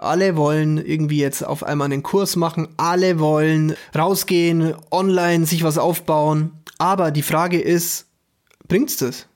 Alle 0.00 0.34
wollen 0.34 0.78
irgendwie 0.78 1.18
jetzt 1.18 1.44
auf 1.44 1.62
einmal 1.62 1.84
einen 1.84 2.02
Kurs 2.02 2.34
machen. 2.34 2.68
Alle 2.78 3.18
wollen 3.18 3.74
rausgehen, 3.94 4.74
online 4.90 5.44
sich 5.44 5.62
was 5.62 5.76
aufbauen. 5.76 6.52
Aber 6.78 7.10
die 7.10 7.22
Frage 7.22 7.60
ist, 7.60 8.06
bringt's 8.66 8.96
das? 8.96 9.26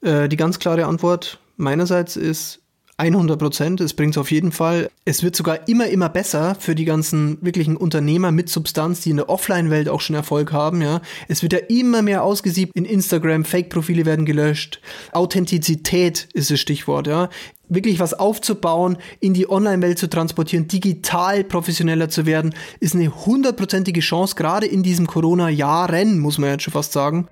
Äh, 0.00 0.28
die 0.28 0.36
ganz 0.36 0.58
klare 0.58 0.86
Antwort 0.86 1.38
meinerseits 1.56 2.16
ist 2.16 2.62
100 2.98 3.38
Prozent. 3.38 3.80
Es 3.80 3.92
bringt 3.92 4.14
es 4.14 4.18
auf 4.18 4.30
jeden 4.30 4.52
Fall. 4.52 4.90
Es 5.04 5.22
wird 5.22 5.36
sogar 5.36 5.68
immer, 5.68 5.86
immer 5.88 6.08
besser 6.08 6.56
für 6.58 6.74
die 6.74 6.86
ganzen 6.86 7.38
wirklichen 7.42 7.76
Unternehmer 7.76 8.32
mit 8.32 8.48
Substanz, 8.48 9.02
die 9.02 9.10
in 9.10 9.16
der 9.16 9.28
Offline-Welt 9.28 9.88
auch 9.88 10.00
schon 10.00 10.16
Erfolg 10.16 10.52
haben. 10.52 10.80
Ja, 10.80 11.02
es 11.28 11.42
wird 11.42 11.52
ja 11.52 11.58
immer 11.68 12.02
mehr 12.02 12.22
ausgesiebt 12.22 12.72
in 12.74 12.84
Instagram. 12.86 13.44
Fake-Profile 13.44 14.06
werden 14.06 14.24
gelöscht. 14.24 14.80
Authentizität 15.12 16.28
ist 16.32 16.50
das 16.50 16.58
Stichwort. 16.58 17.06
Ja, 17.06 17.28
wirklich 17.68 18.00
was 18.00 18.14
aufzubauen, 18.14 18.96
in 19.20 19.34
die 19.34 19.48
Online-Welt 19.50 19.98
zu 19.98 20.08
transportieren, 20.08 20.68
digital 20.68 21.44
professioneller 21.44 22.08
zu 22.08 22.24
werden, 22.26 22.54
ist 22.80 22.94
eine 22.94 23.26
hundertprozentige 23.26 24.00
Chance, 24.00 24.36
gerade 24.36 24.66
in 24.66 24.82
diesem 24.82 25.06
Corona-Jahren, 25.06 26.18
muss 26.18 26.38
man 26.38 26.50
jetzt 26.50 26.62
schon 26.62 26.72
fast 26.72 26.92
sagen. 26.92 27.28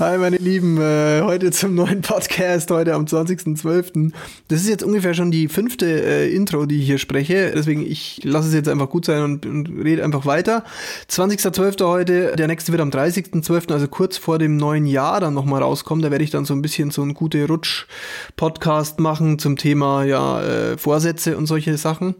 Hi 0.00 0.16
meine 0.16 0.38
Lieben, 0.38 0.80
äh, 0.80 1.20
heute 1.20 1.50
zum 1.50 1.74
neuen 1.74 2.00
Podcast, 2.00 2.70
heute 2.70 2.94
am 2.94 3.04
20.12. 3.04 4.12
Das 4.48 4.62
ist 4.62 4.66
jetzt 4.66 4.82
ungefähr 4.82 5.12
schon 5.12 5.30
die 5.30 5.46
fünfte 5.46 5.84
äh, 5.84 6.34
Intro, 6.34 6.64
die 6.64 6.80
ich 6.80 6.86
hier 6.86 6.96
spreche, 6.96 7.52
deswegen 7.54 7.84
ich 7.84 8.18
lasse 8.24 8.48
es 8.48 8.54
jetzt 8.54 8.70
einfach 8.70 8.88
gut 8.88 9.04
sein 9.04 9.22
und, 9.22 9.44
und 9.44 9.68
rede 9.84 10.02
einfach 10.02 10.24
weiter. 10.24 10.64
20.12. 11.10 11.84
heute, 11.84 12.34
der 12.34 12.46
nächste 12.46 12.72
wird 12.72 12.80
am 12.80 12.88
30.12., 12.88 13.70
also 13.74 13.88
kurz 13.88 14.16
vor 14.16 14.38
dem 14.38 14.56
neuen 14.56 14.86
Jahr 14.86 15.20
dann 15.20 15.34
nochmal 15.34 15.60
rauskommen, 15.62 16.02
da 16.02 16.10
werde 16.10 16.24
ich 16.24 16.30
dann 16.30 16.46
so 16.46 16.54
ein 16.54 16.62
bisschen 16.62 16.90
so 16.90 17.02
einen 17.02 17.12
gute 17.12 17.46
Rutsch-Podcast 17.46 19.00
machen 19.00 19.38
zum 19.38 19.58
Thema 19.58 20.04
ja 20.04 20.40
äh, 20.40 20.78
Vorsätze 20.78 21.36
und 21.36 21.44
solche 21.44 21.76
Sachen. 21.76 22.14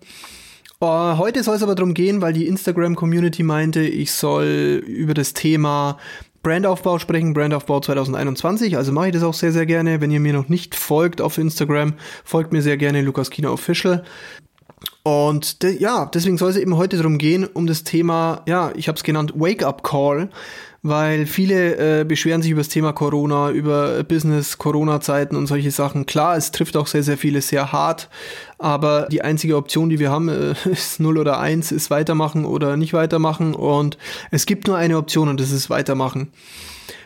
Uh, 0.82 1.18
heute 1.18 1.42
soll 1.42 1.56
es 1.56 1.62
aber 1.62 1.74
darum 1.74 1.92
gehen, 1.92 2.22
weil 2.22 2.32
die 2.32 2.46
Instagram-Community 2.46 3.42
meinte, 3.42 3.80
ich 3.80 4.12
soll 4.12 4.82
über 4.86 5.12
das 5.12 5.34
Thema 5.34 5.98
Brandaufbau 6.42 6.98
sprechen, 6.98 7.34
Brandaufbau 7.34 7.80
2021. 7.80 8.76
Also 8.76 8.92
mache 8.92 9.08
ich 9.08 9.12
das 9.12 9.22
auch 9.22 9.34
sehr, 9.34 9.52
sehr 9.52 9.66
gerne. 9.66 10.00
Wenn 10.00 10.10
ihr 10.10 10.20
mir 10.20 10.32
noch 10.32 10.48
nicht 10.48 10.74
folgt 10.74 11.20
auf 11.20 11.38
Instagram, 11.38 11.94
folgt 12.24 12.52
mir 12.52 12.62
sehr 12.62 12.76
gerne 12.76 13.02
Lukas 13.02 13.30
Kino 13.30 13.52
Official. 13.52 14.04
Und 15.02 15.62
de 15.62 15.80
ja, 15.80 16.06
deswegen 16.06 16.38
soll 16.38 16.50
es 16.50 16.56
eben 16.56 16.76
heute 16.76 16.96
darum 16.96 17.18
gehen, 17.18 17.44
um 17.44 17.66
das 17.66 17.84
Thema, 17.84 18.42
ja, 18.46 18.72
ich 18.74 18.88
habe 18.88 18.96
es 18.96 19.04
genannt, 19.04 19.32
Wake-up 19.36 19.82
Call 19.82 20.30
weil 20.82 21.26
viele 21.26 22.00
äh, 22.00 22.04
beschweren 22.04 22.40
sich 22.42 22.52
über 22.52 22.60
das 22.60 22.68
Thema 22.68 22.92
Corona, 22.92 23.50
über 23.50 24.02
Business, 24.04 24.56
Corona-Zeiten 24.56 25.36
und 25.36 25.46
solche 25.46 25.70
Sachen. 25.70 26.06
Klar, 26.06 26.36
es 26.36 26.52
trifft 26.52 26.76
auch 26.76 26.86
sehr, 26.86 27.02
sehr 27.02 27.18
viele 27.18 27.42
sehr 27.42 27.72
hart, 27.72 28.08
aber 28.58 29.06
die 29.10 29.22
einzige 29.22 29.56
Option, 29.56 29.90
die 29.90 29.98
wir 29.98 30.10
haben, 30.10 30.28
äh, 30.28 30.54
ist 30.70 31.00
0 31.00 31.18
oder 31.18 31.38
1, 31.38 31.72
ist 31.72 31.90
weitermachen 31.90 32.44
oder 32.44 32.76
nicht 32.76 32.92
weitermachen 32.92 33.54
und 33.54 33.98
es 34.30 34.46
gibt 34.46 34.66
nur 34.66 34.76
eine 34.76 34.96
Option 34.96 35.28
und 35.28 35.40
das 35.40 35.50
ist 35.50 35.68
weitermachen. 35.70 36.32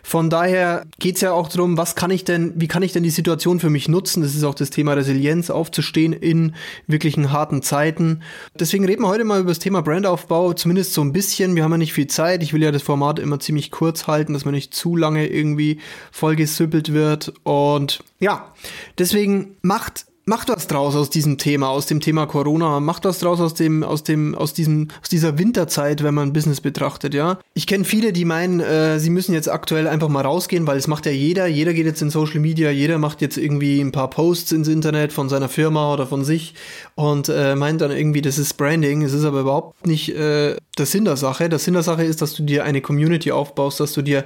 Von 0.02 0.30
daher 0.30 0.86
geht 0.98 1.16
es 1.16 1.20
ja 1.20 1.32
auch 1.32 1.48
darum, 1.48 1.76
was 1.76 1.94
kann 1.94 2.10
ich 2.10 2.24
denn, 2.24 2.52
wie 2.56 2.68
kann 2.68 2.82
ich 2.82 2.92
denn 2.92 3.02
die 3.02 3.10
Situation 3.10 3.60
für 3.60 3.70
mich 3.70 3.88
nutzen? 3.88 4.22
Das 4.22 4.34
ist 4.34 4.44
auch 4.44 4.54
das 4.54 4.70
Thema 4.70 4.92
Resilienz, 4.94 5.50
aufzustehen 5.50 6.12
in 6.12 6.54
wirklichen 6.86 7.32
harten 7.32 7.62
Zeiten. 7.62 8.22
Deswegen 8.58 8.84
reden 8.84 9.02
wir 9.02 9.08
heute 9.08 9.24
mal 9.24 9.40
über 9.40 9.50
das 9.50 9.58
Thema 9.58 9.82
Brandaufbau, 9.82 10.52
zumindest 10.52 10.94
so 10.94 11.02
ein 11.02 11.12
bisschen. 11.12 11.56
Wir 11.56 11.64
haben 11.64 11.72
ja 11.72 11.78
nicht 11.78 11.92
viel 11.92 12.06
Zeit. 12.06 12.42
Ich 12.42 12.52
will 12.52 12.62
ja 12.62 12.72
das 12.72 12.82
Format 12.82 13.18
immer 13.18 13.40
ziemlich 13.40 13.70
kurz 13.70 14.06
halten, 14.06 14.32
dass 14.32 14.44
man 14.44 14.54
nicht 14.54 14.74
zu 14.74 14.96
lange 14.96 15.26
irgendwie 15.26 15.80
vollgesüppelt 16.12 16.92
wird. 16.92 17.32
Und 17.42 18.02
ja, 18.20 18.52
deswegen 18.98 19.56
macht 19.62 20.06
macht 20.26 20.48
was 20.48 20.66
draus 20.66 20.96
aus 20.96 21.10
diesem 21.10 21.38
Thema, 21.38 21.68
aus 21.68 21.86
dem 21.86 22.00
Thema 22.00 22.26
Corona, 22.26 22.80
macht 22.80 23.04
was 23.04 23.18
draus 23.18 23.40
aus 23.40 23.54
dem, 23.54 23.82
aus 23.82 24.02
dem, 24.02 24.34
aus 24.34 24.54
diesem, 24.54 24.88
aus 25.02 25.08
dieser 25.08 25.38
Winterzeit, 25.38 26.02
wenn 26.02 26.14
man 26.14 26.32
Business 26.32 26.60
betrachtet, 26.60 27.14
ja. 27.14 27.38
Ich 27.54 27.66
kenne 27.66 27.84
viele, 27.84 28.12
die 28.12 28.24
meinen, 28.24 28.60
äh, 28.60 28.98
sie 28.98 29.10
müssen 29.10 29.34
jetzt 29.34 29.50
aktuell 29.50 29.86
einfach 29.86 30.08
mal 30.08 30.22
rausgehen, 30.22 30.66
weil 30.66 30.78
es 30.78 30.88
macht 30.88 31.06
ja 31.06 31.12
jeder, 31.12 31.46
jeder 31.46 31.74
geht 31.74 31.86
jetzt 31.86 32.02
in 32.02 32.10
Social 32.10 32.40
Media, 32.40 32.70
jeder 32.70 32.98
macht 32.98 33.20
jetzt 33.20 33.36
irgendwie 33.36 33.80
ein 33.80 33.92
paar 33.92 34.10
Posts 34.10 34.52
ins 34.52 34.68
Internet 34.68 35.12
von 35.12 35.28
seiner 35.28 35.48
Firma 35.48 35.92
oder 35.92 36.06
von 36.06 36.24
sich 36.24 36.54
und 36.94 37.28
äh, 37.28 37.54
meint 37.54 37.80
dann 37.80 37.90
irgendwie, 37.90 38.22
das 38.22 38.38
ist 38.38 38.54
Branding, 38.54 39.02
es 39.02 39.12
ist 39.12 39.24
aber 39.24 39.40
überhaupt 39.40 39.86
nicht 39.86 40.10
äh, 40.10 40.56
der 40.78 40.86
Sinn 40.86 41.04
der 41.04 41.16
Sache. 41.16 41.48
Der 41.48 41.58
Sinn 41.58 41.74
der 41.74 41.82
Sache 41.82 42.04
ist, 42.04 42.22
dass 42.22 42.34
du 42.34 42.42
dir 42.42 42.64
eine 42.64 42.80
Community 42.80 43.30
aufbaust, 43.32 43.80
dass 43.80 43.92
du 43.92 44.02
dir 44.02 44.24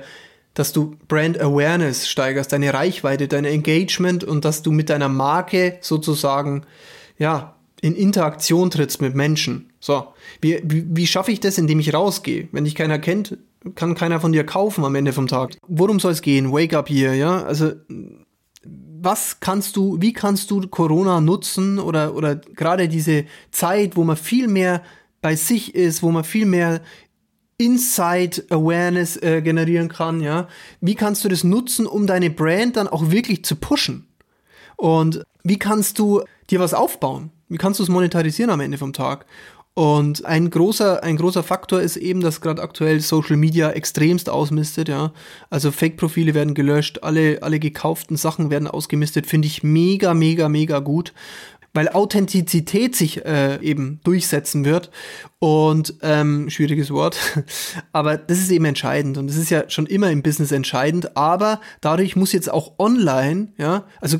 dass 0.58 0.72
du 0.72 0.96
Brand 1.06 1.40
Awareness 1.40 2.08
steigerst, 2.08 2.52
deine 2.52 2.74
Reichweite, 2.74 3.28
dein 3.28 3.44
Engagement 3.44 4.24
und 4.24 4.44
dass 4.44 4.62
du 4.62 4.72
mit 4.72 4.90
deiner 4.90 5.08
Marke 5.08 5.78
sozusagen, 5.80 6.62
ja, 7.16 7.54
in 7.80 7.94
Interaktion 7.94 8.70
trittst 8.70 9.00
mit 9.00 9.14
Menschen. 9.14 9.70
So, 9.78 10.08
wie, 10.40 10.60
wie, 10.64 10.84
wie 10.88 11.06
schaffe 11.06 11.30
ich 11.30 11.38
das, 11.38 11.58
indem 11.58 11.78
ich 11.78 11.94
rausgehe? 11.94 12.48
Wenn 12.50 12.64
dich 12.64 12.74
keiner 12.74 12.98
kennt, 12.98 13.38
kann 13.76 13.94
keiner 13.94 14.18
von 14.18 14.32
dir 14.32 14.44
kaufen 14.44 14.84
am 14.84 14.96
Ende 14.96 15.12
vom 15.12 15.28
Tag. 15.28 15.56
Worum 15.68 16.00
soll 16.00 16.10
es 16.10 16.22
gehen? 16.22 16.52
Wake 16.52 16.74
up 16.74 16.88
hier, 16.88 17.14
ja? 17.14 17.44
Also, 17.44 17.72
was 19.00 19.38
kannst 19.38 19.76
du, 19.76 20.00
wie 20.00 20.12
kannst 20.12 20.50
du 20.50 20.66
Corona 20.66 21.20
nutzen 21.20 21.78
oder, 21.78 22.16
oder 22.16 22.34
gerade 22.34 22.88
diese 22.88 23.26
Zeit, 23.52 23.96
wo 23.96 24.02
man 24.02 24.16
viel 24.16 24.48
mehr 24.48 24.82
bei 25.20 25.36
sich 25.36 25.76
ist, 25.76 26.02
wo 26.02 26.10
man 26.10 26.24
viel 26.24 26.46
mehr 26.46 26.80
Insight 27.58 28.44
Awareness 28.50 29.16
äh, 29.16 29.42
generieren 29.42 29.88
kann, 29.88 30.20
ja. 30.20 30.46
Wie 30.80 30.94
kannst 30.94 31.24
du 31.24 31.28
das 31.28 31.44
nutzen, 31.44 31.86
um 31.86 32.06
deine 32.06 32.30
Brand 32.30 32.76
dann 32.76 32.88
auch 32.88 33.10
wirklich 33.10 33.44
zu 33.44 33.56
pushen? 33.56 34.06
Und 34.76 35.24
wie 35.42 35.58
kannst 35.58 35.98
du 35.98 36.22
dir 36.50 36.60
was 36.60 36.72
aufbauen? 36.72 37.30
Wie 37.48 37.58
kannst 37.58 37.80
du 37.80 37.84
es 37.84 37.88
monetarisieren 37.88 38.50
am 38.50 38.60
Ende 38.60 38.78
vom 38.78 38.92
Tag? 38.92 39.26
Und 39.74 40.24
ein 40.24 40.50
großer, 40.50 41.04
ein 41.04 41.16
großer 41.16 41.44
Faktor 41.44 41.80
ist 41.80 41.96
eben, 41.96 42.20
dass 42.20 42.40
gerade 42.40 42.62
aktuell 42.62 43.00
Social 43.00 43.36
Media 43.36 43.70
extremst 43.70 44.28
ausmistet, 44.28 44.88
ja. 44.88 45.12
Also 45.50 45.70
Fake-Profile 45.70 46.34
werden 46.34 46.54
gelöscht, 46.54 47.02
alle, 47.02 47.42
alle 47.42 47.58
gekauften 47.58 48.16
Sachen 48.16 48.50
werden 48.50 48.66
ausgemistet, 48.68 49.26
finde 49.26 49.46
ich 49.46 49.62
mega, 49.62 50.14
mega, 50.14 50.48
mega 50.48 50.78
gut 50.78 51.12
weil 51.74 51.88
Authentizität 51.88 52.96
sich 52.96 53.24
äh, 53.24 53.60
eben 53.62 54.00
durchsetzen 54.04 54.64
wird. 54.64 54.90
Und 55.38 55.94
ähm, 56.02 56.50
schwieriges 56.50 56.90
Wort, 56.90 57.16
aber 57.92 58.16
das 58.16 58.38
ist 58.38 58.50
eben 58.50 58.64
entscheidend 58.64 59.18
und 59.18 59.28
das 59.28 59.36
ist 59.36 59.50
ja 59.50 59.70
schon 59.70 59.86
immer 59.86 60.10
im 60.10 60.22
Business 60.22 60.50
entscheidend. 60.50 61.16
Aber 61.16 61.60
dadurch 61.80 62.16
muss 62.16 62.32
jetzt 62.32 62.50
auch 62.50 62.72
online, 62.78 63.52
ja, 63.56 63.84
also 64.00 64.18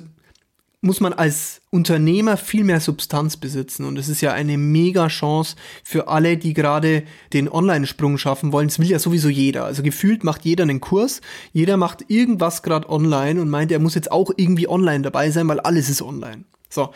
muss 0.81 1.01
man 1.01 1.13
als 1.13 1.61
Unternehmer 1.71 2.37
viel 2.37 2.63
mehr 2.63 2.81
Substanz 2.81 3.37
besitzen. 3.37 3.85
Und 3.85 3.99
es 3.99 4.09
ist 4.09 4.21
ja 4.21 4.33
eine 4.33 4.57
mega 4.57 5.09
Chance 5.09 5.57
für 5.83 6.09
alle, 6.09 6.37
die 6.37 6.55
gerade 6.55 7.03
den 7.33 7.49
Online-Sprung 7.49 8.17
schaffen 8.17 8.53
wollen. 8.53 8.69
Das 8.69 8.79
will 8.79 8.89
ja 8.89 9.01
sowieso 9.01 9.29
jeder. 9.29 9.65
Also 9.65 9.83
gefühlt 9.83 10.23
macht 10.23 10.45
jeder 10.45 10.63
einen 10.63 10.81
Kurs. 10.81 11.21
Jeder 11.53 11.77
macht 11.77 12.05
irgendwas 12.09 12.63
gerade 12.63 12.89
online 12.89 13.41
und 13.41 13.51
meint, 13.51 13.73
er 13.73 13.81
muss 13.81 13.97
jetzt 13.97 14.13
auch 14.13 14.31
irgendwie 14.37 14.69
online 14.69 15.03
dabei 15.03 15.31
sein, 15.31 15.49
weil 15.49 15.61
alles 15.61 15.89
ist 15.89 16.01
online. 16.01 16.45
So, 16.71 16.91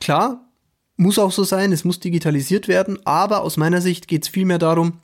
klar, 0.00 0.48
muss 0.96 1.18
auch 1.18 1.32
so 1.32 1.44
sein, 1.44 1.72
es 1.72 1.84
muss 1.84 2.00
digitalisiert 2.00 2.68
werden, 2.68 2.98
aber 3.06 3.42
aus 3.42 3.56
meiner 3.56 3.80
Sicht 3.80 4.08
geht 4.08 4.24
es 4.24 4.28
vielmehr 4.28 4.58
darum, 4.58 4.98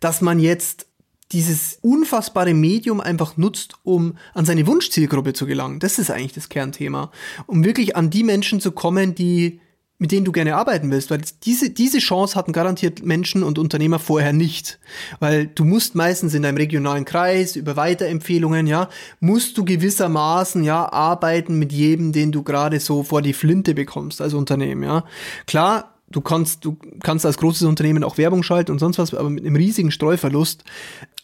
dass 0.00 0.20
man 0.20 0.38
jetzt 0.38 0.86
dieses 1.32 1.78
unfassbare 1.80 2.52
Medium 2.52 3.00
einfach 3.00 3.36
nutzt, 3.36 3.74
um 3.84 4.18
an 4.34 4.44
seine 4.44 4.66
Wunschzielgruppe 4.66 5.32
zu 5.32 5.46
gelangen. 5.46 5.80
Das 5.80 5.98
ist 5.98 6.10
eigentlich 6.10 6.34
das 6.34 6.50
Kernthema. 6.50 7.10
Um 7.46 7.64
wirklich 7.64 7.96
an 7.96 8.10
die 8.10 8.22
Menschen 8.22 8.60
zu 8.60 8.72
kommen, 8.72 9.14
die 9.14 9.60
mit 10.02 10.10
denen 10.10 10.24
du 10.24 10.32
gerne 10.32 10.56
arbeiten 10.56 10.90
willst, 10.90 11.12
weil 11.12 11.20
diese, 11.44 11.70
diese 11.70 12.00
Chance 12.00 12.34
hatten 12.34 12.52
garantiert 12.52 13.06
Menschen 13.06 13.44
und 13.44 13.56
Unternehmer 13.56 14.00
vorher 14.00 14.32
nicht. 14.32 14.80
Weil 15.20 15.46
du 15.46 15.64
musst 15.64 15.94
meistens 15.94 16.34
in 16.34 16.42
deinem 16.42 16.56
regionalen 16.56 17.04
Kreis 17.04 17.54
über 17.54 17.76
Weiterempfehlungen, 17.76 18.66
ja, 18.66 18.88
musst 19.20 19.56
du 19.56 19.64
gewissermaßen, 19.64 20.64
ja, 20.64 20.92
arbeiten 20.92 21.56
mit 21.56 21.72
jedem, 21.72 22.10
den 22.10 22.32
du 22.32 22.42
gerade 22.42 22.80
so 22.80 23.04
vor 23.04 23.22
die 23.22 23.32
Flinte 23.32 23.74
bekommst 23.74 24.20
als 24.20 24.34
Unternehmen, 24.34 24.82
ja. 24.82 25.04
Klar, 25.46 25.94
du 26.10 26.20
kannst, 26.20 26.64
du 26.64 26.76
kannst 27.00 27.24
als 27.24 27.38
großes 27.38 27.62
Unternehmen 27.62 28.02
auch 28.02 28.18
Werbung 28.18 28.42
schalten 28.42 28.72
und 28.72 28.80
sonst 28.80 28.98
was, 28.98 29.14
aber 29.14 29.30
mit 29.30 29.46
einem 29.46 29.54
riesigen 29.54 29.92
Streuverlust. 29.92 30.64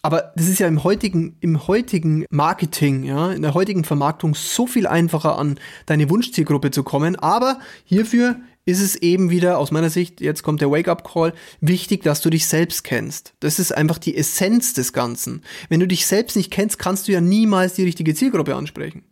Aber 0.03 0.33
das 0.37 0.47
ist 0.47 0.61
ja 0.61 0.69
im 0.69 0.85
heutigen, 0.85 1.37
im 1.41 1.67
heutigen 1.67 2.27
Marketing, 2.31 3.03
ja, 3.03 3.33
in 3.33 3.43
der 3.43 3.55
heutigen 3.55 3.83
Vermarktung 3.83 4.37
so 4.37 4.69
viel 4.69 4.87
einfacher 4.87 5.37
an 5.37 5.59
deine 5.87 6.09
Wunschzielgruppe 6.09 6.71
zu 6.71 6.85
kommen. 6.85 7.17
Aber 7.17 7.59
hierfür 7.85 8.37
ist 8.69 8.83
es 8.83 8.97
eben 8.97 9.31
wieder 9.31 9.57
aus 9.57 9.71
meiner 9.71 9.89
Sicht, 9.89 10.21
jetzt 10.21 10.43
kommt 10.43 10.61
der 10.61 10.71
Wake-up-Call, 10.71 11.33
wichtig, 11.63 12.03
dass 12.03 12.21
du 12.21 12.29
dich 12.29 12.47
selbst 12.47 12.85
kennst. 12.85 13.33
Das 13.41 13.59
ist 13.59 13.73
einfach 13.73 13.97
die 13.97 14.15
Essenz 14.15 14.75
des 14.75 14.93
Ganzen. 14.93 15.43
Wenn 15.71 15.81
du 15.81 15.89
dich 15.89 16.05
selbst 16.05 16.37
nicht 16.37 16.51
kennst, 16.51 16.79
kannst 16.79 17.09
du 17.09 17.13
ja 17.13 17.23
niemals 17.23 17.73
die 17.73 17.85
richtige 17.85 18.15
Zielgruppe 18.15 18.55
ansprechen. 18.55 19.05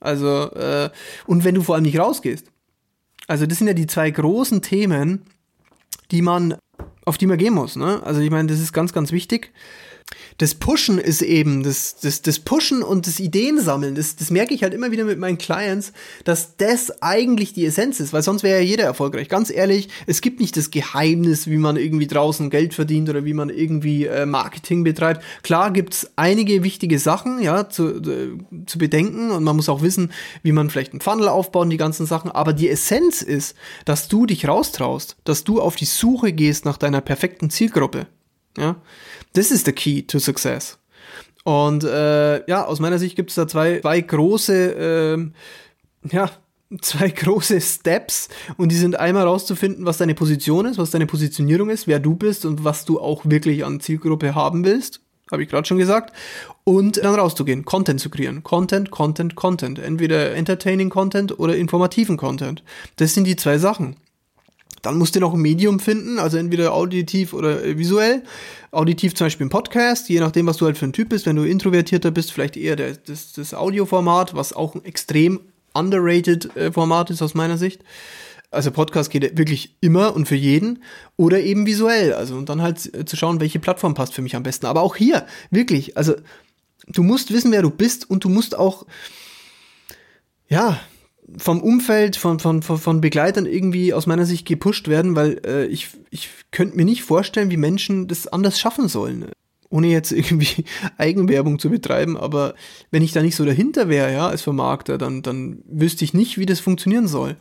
Also, 0.00 0.50
äh, 0.50 0.90
und 1.28 1.44
wenn 1.44 1.54
du 1.54 1.62
vor 1.62 1.76
allem 1.76 1.84
nicht 1.84 1.96
rausgehst. 1.96 2.48
Also, 3.28 3.46
das 3.46 3.58
sind 3.58 3.68
ja 3.68 3.74
die 3.74 3.86
zwei 3.86 4.10
großen 4.10 4.62
Themen, 4.62 5.22
die 6.10 6.20
man, 6.20 6.56
auf 7.04 7.16
die 7.16 7.28
man 7.28 7.38
gehen 7.38 7.54
muss. 7.54 7.76
Ne? 7.76 8.02
Also, 8.02 8.20
ich 8.20 8.32
meine, 8.32 8.48
das 8.48 8.58
ist 8.58 8.72
ganz, 8.72 8.92
ganz 8.92 9.12
wichtig 9.12 9.52
das 10.38 10.54
Pushen 10.54 10.98
ist 10.98 11.22
eben, 11.22 11.62
das, 11.62 11.96
das, 12.00 12.22
das 12.22 12.38
Pushen 12.38 12.82
und 12.82 13.06
das 13.06 13.20
Ideensammeln, 13.20 13.94
das, 13.94 14.16
das 14.16 14.30
merke 14.30 14.54
ich 14.54 14.62
halt 14.62 14.74
immer 14.74 14.90
wieder 14.90 15.04
mit 15.04 15.18
meinen 15.18 15.38
Clients, 15.38 15.92
dass 16.24 16.56
das 16.56 17.02
eigentlich 17.02 17.52
die 17.52 17.66
Essenz 17.66 18.00
ist, 18.00 18.12
weil 18.12 18.22
sonst 18.22 18.42
wäre 18.42 18.58
ja 18.58 18.64
jeder 18.64 18.84
erfolgreich. 18.84 19.28
Ganz 19.28 19.50
ehrlich, 19.50 19.88
es 20.06 20.20
gibt 20.20 20.40
nicht 20.40 20.56
das 20.56 20.70
Geheimnis, 20.70 21.46
wie 21.46 21.56
man 21.56 21.76
irgendwie 21.76 22.06
draußen 22.06 22.50
Geld 22.50 22.74
verdient 22.74 23.08
oder 23.08 23.24
wie 23.24 23.34
man 23.34 23.48
irgendwie 23.48 24.06
äh, 24.06 24.26
Marketing 24.26 24.84
betreibt. 24.84 25.22
Klar 25.42 25.72
gibt's 25.72 26.10
einige 26.16 26.62
wichtige 26.62 26.98
Sachen, 26.98 27.40
ja, 27.40 27.68
zu, 27.68 28.00
äh, 28.00 28.38
zu 28.66 28.78
bedenken 28.78 29.30
und 29.30 29.44
man 29.44 29.56
muss 29.56 29.68
auch 29.68 29.82
wissen, 29.82 30.12
wie 30.42 30.52
man 30.52 30.70
vielleicht 30.70 30.92
einen 30.92 31.00
Funnel 31.00 31.28
aufbaut 31.28 31.64
und 31.64 31.70
die 31.70 31.76
ganzen 31.76 32.06
Sachen, 32.06 32.30
aber 32.30 32.52
die 32.52 32.68
Essenz 32.68 33.22
ist, 33.22 33.56
dass 33.84 34.08
du 34.08 34.26
dich 34.26 34.48
raustraust, 34.48 35.16
dass 35.24 35.44
du 35.44 35.60
auf 35.60 35.76
die 35.76 35.84
Suche 35.84 36.32
gehst 36.32 36.64
nach 36.64 36.76
deiner 36.76 37.00
perfekten 37.00 37.50
Zielgruppe. 37.50 38.06
Ja, 38.56 38.76
das 39.34 39.50
ist 39.50 39.66
der 39.66 39.74
Key 39.74 40.02
to 40.02 40.18
Success. 40.18 40.78
Und 41.44 41.84
äh, 41.84 42.48
ja, 42.48 42.64
aus 42.64 42.80
meiner 42.80 42.98
Sicht 42.98 43.16
gibt 43.16 43.30
es 43.30 43.36
da 43.36 43.46
zwei, 43.46 43.80
zwei 43.80 44.00
große, 44.00 45.28
äh, 46.10 46.14
ja, 46.14 46.30
zwei 46.80 47.10
große 47.10 47.60
Steps 47.60 48.28
und 48.56 48.72
die 48.72 48.76
sind 48.76 48.98
einmal 48.98 49.24
rauszufinden, 49.24 49.84
was 49.84 49.98
deine 49.98 50.14
Position 50.14 50.66
ist, 50.66 50.78
was 50.78 50.90
deine 50.90 51.06
Positionierung 51.06 51.68
ist, 51.68 51.86
wer 51.86 52.00
du 52.00 52.14
bist 52.16 52.46
und 52.46 52.64
was 52.64 52.86
du 52.86 52.98
auch 52.98 53.22
wirklich 53.24 53.64
an 53.64 53.80
Zielgruppe 53.80 54.34
haben 54.34 54.64
willst. 54.64 55.00
Habe 55.30 55.42
ich 55.42 55.48
gerade 55.48 55.66
schon 55.66 55.78
gesagt. 55.78 56.14
Und 56.64 56.98
dann 57.02 57.14
rauszugehen, 57.14 57.64
Content 57.64 58.00
zu 58.00 58.10
kreieren. 58.10 58.42
Content, 58.42 58.90
Content, 58.90 59.34
Content. 59.34 59.78
Entweder 59.78 60.34
entertaining 60.34 60.90
Content 60.90 61.38
oder 61.38 61.56
informativen 61.56 62.16
Content. 62.16 62.62
Das 62.96 63.14
sind 63.14 63.24
die 63.24 63.36
zwei 63.36 63.58
Sachen. 63.58 63.96
Dann 64.84 64.98
musst 64.98 65.16
du 65.16 65.20
noch 65.20 65.34
ein 65.34 65.40
Medium 65.40 65.80
finden, 65.80 66.18
also 66.18 66.36
entweder 66.36 66.74
auditiv 66.74 67.32
oder 67.32 67.64
äh, 67.64 67.78
visuell. 67.78 68.22
Auditiv 68.70 69.14
zum 69.14 69.26
Beispiel 69.26 69.46
ein 69.46 69.50
Podcast, 69.50 70.08
je 70.08 70.20
nachdem, 70.20 70.46
was 70.46 70.58
du 70.58 70.66
halt 70.66 70.76
für 70.76 70.84
ein 70.84 70.92
Typ 70.92 71.08
bist. 71.08 71.26
Wenn 71.26 71.36
du 71.36 71.44
introvertierter 71.44 72.10
bist, 72.10 72.32
vielleicht 72.32 72.56
eher 72.56 72.76
der, 72.76 72.94
das, 72.94 73.32
das 73.32 73.54
Audioformat, 73.54 74.34
was 74.34 74.52
auch 74.52 74.74
ein 74.74 74.84
extrem 74.84 75.40
underrated 75.72 76.54
äh, 76.56 76.70
Format 76.70 77.10
ist 77.10 77.22
aus 77.22 77.34
meiner 77.34 77.56
Sicht. 77.56 77.82
Also 78.50 78.70
Podcast 78.70 79.10
geht 79.10 79.36
wirklich 79.36 79.76
immer 79.80 80.14
und 80.14 80.26
für 80.26 80.36
jeden 80.36 80.82
oder 81.16 81.40
eben 81.40 81.66
visuell. 81.66 82.12
Also 82.12 82.36
und 82.36 82.48
dann 82.48 82.60
halt 82.62 82.94
äh, 82.94 83.04
zu 83.04 83.16
schauen, 83.16 83.40
welche 83.40 83.58
Plattform 83.58 83.94
passt 83.94 84.14
für 84.14 84.22
mich 84.22 84.36
am 84.36 84.42
besten. 84.42 84.66
Aber 84.66 84.82
auch 84.82 84.96
hier 84.96 85.26
wirklich, 85.50 85.96
also 85.96 86.14
du 86.86 87.02
musst 87.02 87.32
wissen, 87.32 87.52
wer 87.52 87.62
du 87.62 87.70
bist 87.70 88.08
und 88.08 88.22
du 88.24 88.28
musst 88.28 88.56
auch 88.56 88.86
ja 90.48 90.78
vom 91.38 91.62
Umfeld, 91.62 92.16
von, 92.16 92.38
von, 92.38 92.62
von, 92.62 92.78
von 92.78 93.00
Begleitern 93.00 93.46
irgendwie 93.46 93.94
aus 93.94 94.06
meiner 94.06 94.26
Sicht 94.26 94.46
gepusht 94.46 94.88
werden, 94.88 95.16
weil 95.16 95.40
äh, 95.46 95.66
ich, 95.66 95.88
ich 96.10 96.28
könnte 96.50 96.76
mir 96.76 96.84
nicht 96.84 97.02
vorstellen, 97.02 97.50
wie 97.50 97.56
Menschen 97.56 98.08
das 98.08 98.26
anders 98.26 98.58
schaffen 98.58 98.88
sollen. 98.88 99.26
Ohne 99.70 99.88
jetzt 99.88 100.12
irgendwie 100.12 100.64
Eigenwerbung 100.98 101.58
zu 101.58 101.70
betreiben, 101.70 102.16
aber 102.16 102.54
wenn 102.90 103.02
ich 103.02 103.12
da 103.12 103.22
nicht 103.22 103.36
so 103.36 103.44
dahinter 103.44 103.88
wäre, 103.88 104.12
ja, 104.12 104.28
als 104.28 104.42
Vermarkter, 104.42 104.98
dann, 104.98 105.22
dann 105.22 105.62
wüsste 105.66 106.04
ich 106.04 106.14
nicht, 106.14 106.38
wie 106.38 106.46
das 106.46 106.60
funktionieren 106.60 107.08
soll. 107.08 107.36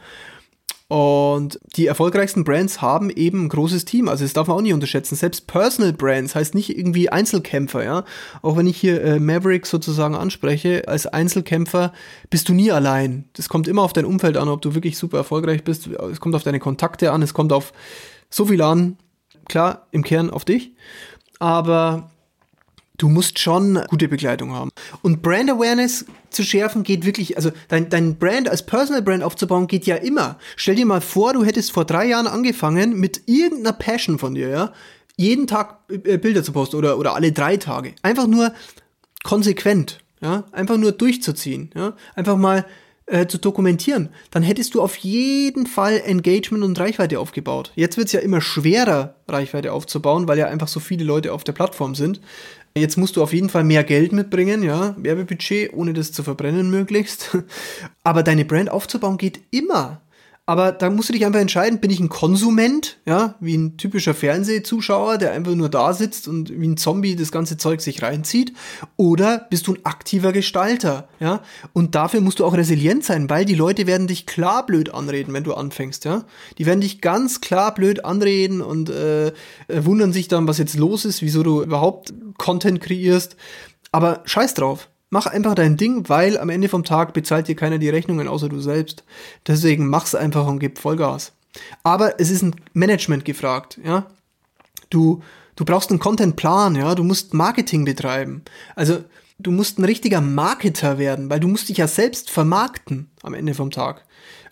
Und 0.93 1.59
die 1.75 1.87
erfolgreichsten 1.87 2.43
Brands 2.43 2.79
haben 2.79 3.09
eben 3.09 3.45
ein 3.45 3.49
großes 3.49 3.83
Team. 3.83 4.07
Also 4.07 4.25
das 4.25 4.33
darf 4.33 4.45
man 4.45 4.57
auch 4.57 4.61
nicht 4.61 4.75
unterschätzen. 4.75 5.15
Selbst 5.15 5.47
Personal 5.47 5.91
Brands 5.91 6.35
heißt 6.35 6.53
nicht 6.53 6.77
irgendwie 6.77 7.09
Einzelkämpfer, 7.09 7.83
ja. 7.83 8.05
Auch 8.43 8.57
wenn 8.57 8.67
ich 8.67 8.77
hier 8.77 9.03
äh, 9.03 9.19
Maverick 9.19 9.65
sozusagen 9.65 10.13
anspreche, 10.13 10.87
als 10.87 11.07
Einzelkämpfer 11.07 11.93
bist 12.29 12.47
du 12.47 12.53
nie 12.53 12.71
allein. 12.71 13.27
Das 13.33 13.49
kommt 13.49 13.67
immer 13.67 13.81
auf 13.81 13.93
dein 13.93 14.05
Umfeld 14.05 14.37
an, 14.37 14.49
ob 14.49 14.61
du 14.61 14.75
wirklich 14.75 14.99
super 14.99 15.17
erfolgreich 15.17 15.63
bist. 15.63 15.87
Es 15.87 16.19
kommt 16.19 16.35
auf 16.35 16.43
deine 16.43 16.59
Kontakte 16.59 17.11
an, 17.11 17.23
es 17.23 17.33
kommt 17.33 17.53
auf 17.53 17.73
so 18.29 18.45
viel 18.45 18.61
an. 18.61 18.97
Klar, 19.49 19.87
im 19.89 20.03
Kern 20.03 20.29
auf 20.29 20.45
dich. 20.45 20.75
Aber 21.39 22.11
du 22.97 23.09
musst 23.09 23.39
schon 23.39 23.81
gute 23.89 24.07
Begleitung 24.07 24.53
haben. 24.53 24.71
Und 25.01 25.21
Brand 25.21 25.49
Awareness 25.49 26.05
zu 26.29 26.43
schärfen 26.43 26.83
geht 26.83 27.05
wirklich, 27.05 27.37
also 27.37 27.51
dein, 27.67 27.89
dein 27.89 28.17
Brand 28.17 28.49
als 28.49 28.65
Personal 28.65 29.01
Brand 29.01 29.23
aufzubauen 29.23 29.67
geht 29.67 29.85
ja 29.85 29.95
immer. 29.95 30.37
Stell 30.55 30.75
dir 30.75 30.85
mal 30.85 31.01
vor, 31.01 31.33
du 31.33 31.43
hättest 31.43 31.71
vor 31.71 31.85
drei 31.85 32.07
Jahren 32.07 32.27
angefangen 32.27 32.99
mit 32.99 33.23
irgendeiner 33.25 33.73
Passion 33.73 34.19
von 34.19 34.35
dir, 34.35 34.49
ja, 34.49 34.73
jeden 35.15 35.47
Tag 35.47 35.79
äh, 35.89 36.17
Bilder 36.17 36.43
zu 36.43 36.51
posten 36.51 36.75
oder, 36.75 36.97
oder 36.97 37.15
alle 37.15 37.31
drei 37.31 37.57
Tage. 37.57 37.93
Einfach 38.01 38.27
nur 38.27 38.53
konsequent, 39.23 39.99
ja, 40.21 40.45
einfach 40.51 40.77
nur 40.77 40.91
durchzuziehen, 40.91 41.71
ja, 41.75 41.95
einfach 42.15 42.37
mal 42.37 42.65
äh, 43.05 43.27
zu 43.27 43.37
dokumentieren, 43.37 44.09
dann 44.31 44.43
hättest 44.43 44.73
du 44.73 44.81
auf 44.81 44.95
jeden 44.95 45.67
Fall 45.67 46.01
Engagement 46.05 46.63
und 46.63 46.79
Reichweite 46.79 47.19
aufgebaut. 47.19 47.73
Jetzt 47.75 47.97
wird 47.97 48.07
es 48.07 48.13
ja 48.13 48.21
immer 48.21 48.39
schwerer, 48.39 49.15
Reichweite 49.27 49.73
aufzubauen, 49.73 50.27
weil 50.27 50.37
ja 50.37 50.47
einfach 50.47 50.69
so 50.69 50.79
viele 50.79 51.03
Leute 51.03 51.33
auf 51.33 51.43
der 51.43 51.51
Plattform 51.51 51.95
sind. 51.95 52.21
Jetzt 52.75 52.97
musst 52.97 53.15
du 53.15 53.23
auf 53.23 53.33
jeden 53.33 53.49
Fall 53.49 53.63
mehr 53.63 53.83
Geld 53.83 54.13
mitbringen, 54.13 54.63
ja, 54.63 54.95
Werbebudget, 54.97 55.73
ohne 55.73 55.93
das 55.93 56.11
zu 56.11 56.23
verbrennen 56.23 56.71
möglichst. 56.71 57.37
Aber 58.03 58.23
deine 58.23 58.45
Brand 58.45 58.69
aufzubauen 58.69 59.17
geht 59.17 59.41
immer. 59.51 60.02
Aber 60.45 60.73
da 60.73 60.89
musst 60.89 61.07
du 61.07 61.13
dich 61.13 61.25
einfach 61.25 61.39
entscheiden, 61.39 61.79
bin 61.79 61.89
ich 61.89 62.01
ein 62.01 62.09
Konsument, 62.09 62.97
ja, 63.05 63.35
wie 63.39 63.55
ein 63.55 63.77
typischer 63.77 64.13
Fernsehzuschauer, 64.13 65.17
der 65.17 65.31
einfach 65.31 65.55
nur 65.55 65.69
da 65.69 65.93
sitzt 65.93 66.27
und 66.27 66.49
wie 66.49 66.67
ein 66.67 66.75
Zombie 66.75 67.15
das 67.15 67.31
ganze 67.31 67.55
Zeug 67.55 67.79
sich 67.79 68.01
reinzieht, 68.01 68.51
oder 68.97 69.47
bist 69.49 69.67
du 69.67 69.73
ein 69.73 69.85
aktiver 69.85 70.33
Gestalter, 70.33 71.07
ja? 71.21 71.41
Und 71.71 71.95
dafür 71.95 72.19
musst 72.19 72.39
du 72.39 72.45
auch 72.45 72.57
resilient 72.57 73.05
sein, 73.05 73.29
weil 73.29 73.45
die 73.45 73.55
Leute 73.55 73.87
werden 73.87 74.07
dich 74.07 74.25
klar 74.25 74.65
blöd 74.65 74.93
anreden, 74.93 75.33
wenn 75.33 75.45
du 75.45 75.53
anfängst, 75.53 76.03
ja? 76.03 76.25
Die 76.57 76.65
werden 76.65 76.81
dich 76.81 76.99
ganz 76.99 77.39
klar 77.39 77.73
blöd 77.73 78.03
anreden 78.03 78.61
und 78.61 78.89
äh, 78.89 79.31
wundern 79.69 80.11
sich 80.11 80.27
dann, 80.27 80.45
was 80.45 80.57
jetzt 80.57 80.75
los 80.75 81.05
ist, 81.05 81.21
wieso 81.21 81.43
du 81.43 81.63
überhaupt 81.63 82.13
Content 82.37 82.81
kreierst. 82.81 83.37
Aber 83.93 84.23
scheiß 84.25 84.55
drauf. 84.55 84.89
Mach 85.13 85.27
einfach 85.27 85.53
dein 85.53 85.77
Ding, 85.77 86.09
weil 86.09 86.39
am 86.39 86.49
Ende 86.49 86.69
vom 86.69 86.83
Tag 86.83 87.13
bezahlt 87.13 87.47
dir 87.47 87.55
keiner 87.55 87.77
die 87.77 87.89
Rechnungen 87.89 88.27
außer 88.27 88.49
du 88.49 88.59
selbst. 88.59 89.03
Deswegen 89.45 89.87
mach's 89.87 90.15
einfach 90.15 90.47
und 90.47 90.57
gib 90.57 90.79
Vollgas. 90.79 91.33
Aber 91.83 92.19
es 92.19 92.31
ist 92.31 92.41
ein 92.41 92.55
Management 92.73 93.23
gefragt, 93.23 93.79
ja. 93.85 94.07
Du, 94.89 95.21
du 95.55 95.65
brauchst 95.65 95.91
einen 95.91 95.99
Contentplan, 95.99 96.73
ja. 96.73 96.95
Du 96.95 97.03
musst 97.03 97.35
Marketing 97.35 97.85
betreiben. 97.85 98.41
Also, 98.75 99.03
du 99.37 99.51
musst 99.51 99.77
ein 99.77 99.85
richtiger 99.85 100.19
Marketer 100.19 100.97
werden, 100.97 101.29
weil 101.29 101.39
du 101.39 101.47
musst 101.47 101.69
dich 101.69 101.77
ja 101.77 101.87
selbst 101.87 102.31
vermarkten 102.31 103.11
am 103.21 103.35
Ende 103.35 103.53
vom 103.53 103.69
Tag. 103.69 104.05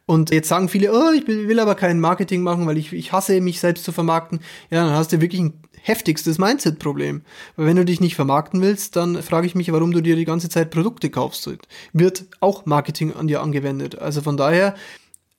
Und 0.06 0.30
jetzt 0.30 0.50
sagen 0.50 0.70
viele, 0.70 0.94
oh, 0.94 1.12
ich 1.12 1.26
will 1.26 1.60
aber 1.60 1.74
kein 1.74 2.00
Marketing 2.00 2.44
machen, 2.44 2.68
weil 2.68 2.78
ich, 2.78 2.94
ich 2.94 3.12
hasse 3.12 3.42
mich 3.42 3.60
selbst 3.60 3.84
zu 3.84 3.92
vermarkten. 3.92 4.42
Ja, 4.70 4.86
dann 4.86 4.94
hast 4.94 5.12
du 5.12 5.22
wirklich 5.22 5.42
ein 5.42 5.54
heftigstes 5.82 6.38
Mindset-Problem. 6.38 7.24
Weil 7.56 7.66
wenn 7.66 7.76
du 7.76 7.86
dich 7.86 8.02
nicht 8.02 8.16
vermarkten 8.16 8.62
willst, 8.62 8.96
dann 8.96 9.22
frage 9.22 9.48
ich 9.48 9.56
mich, 9.56 9.72
warum 9.72 9.92
du 9.92 10.02
dir 10.02 10.16
die 10.16 10.26
ganze 10.26 10.50
Zeit 10.50 10.72
Produkte 10.72 11.10
kaufst. 11.10 11.50
Wird 11.94 12.26
auch 12.40 12.66
Marketing 12.66 13.14
an 13.14 13.28
dir 13.28 13.42
angewendet. 13.42 13.98
Also 13.98 14.22
von 14.22 14.38
daher, 14.38 14.76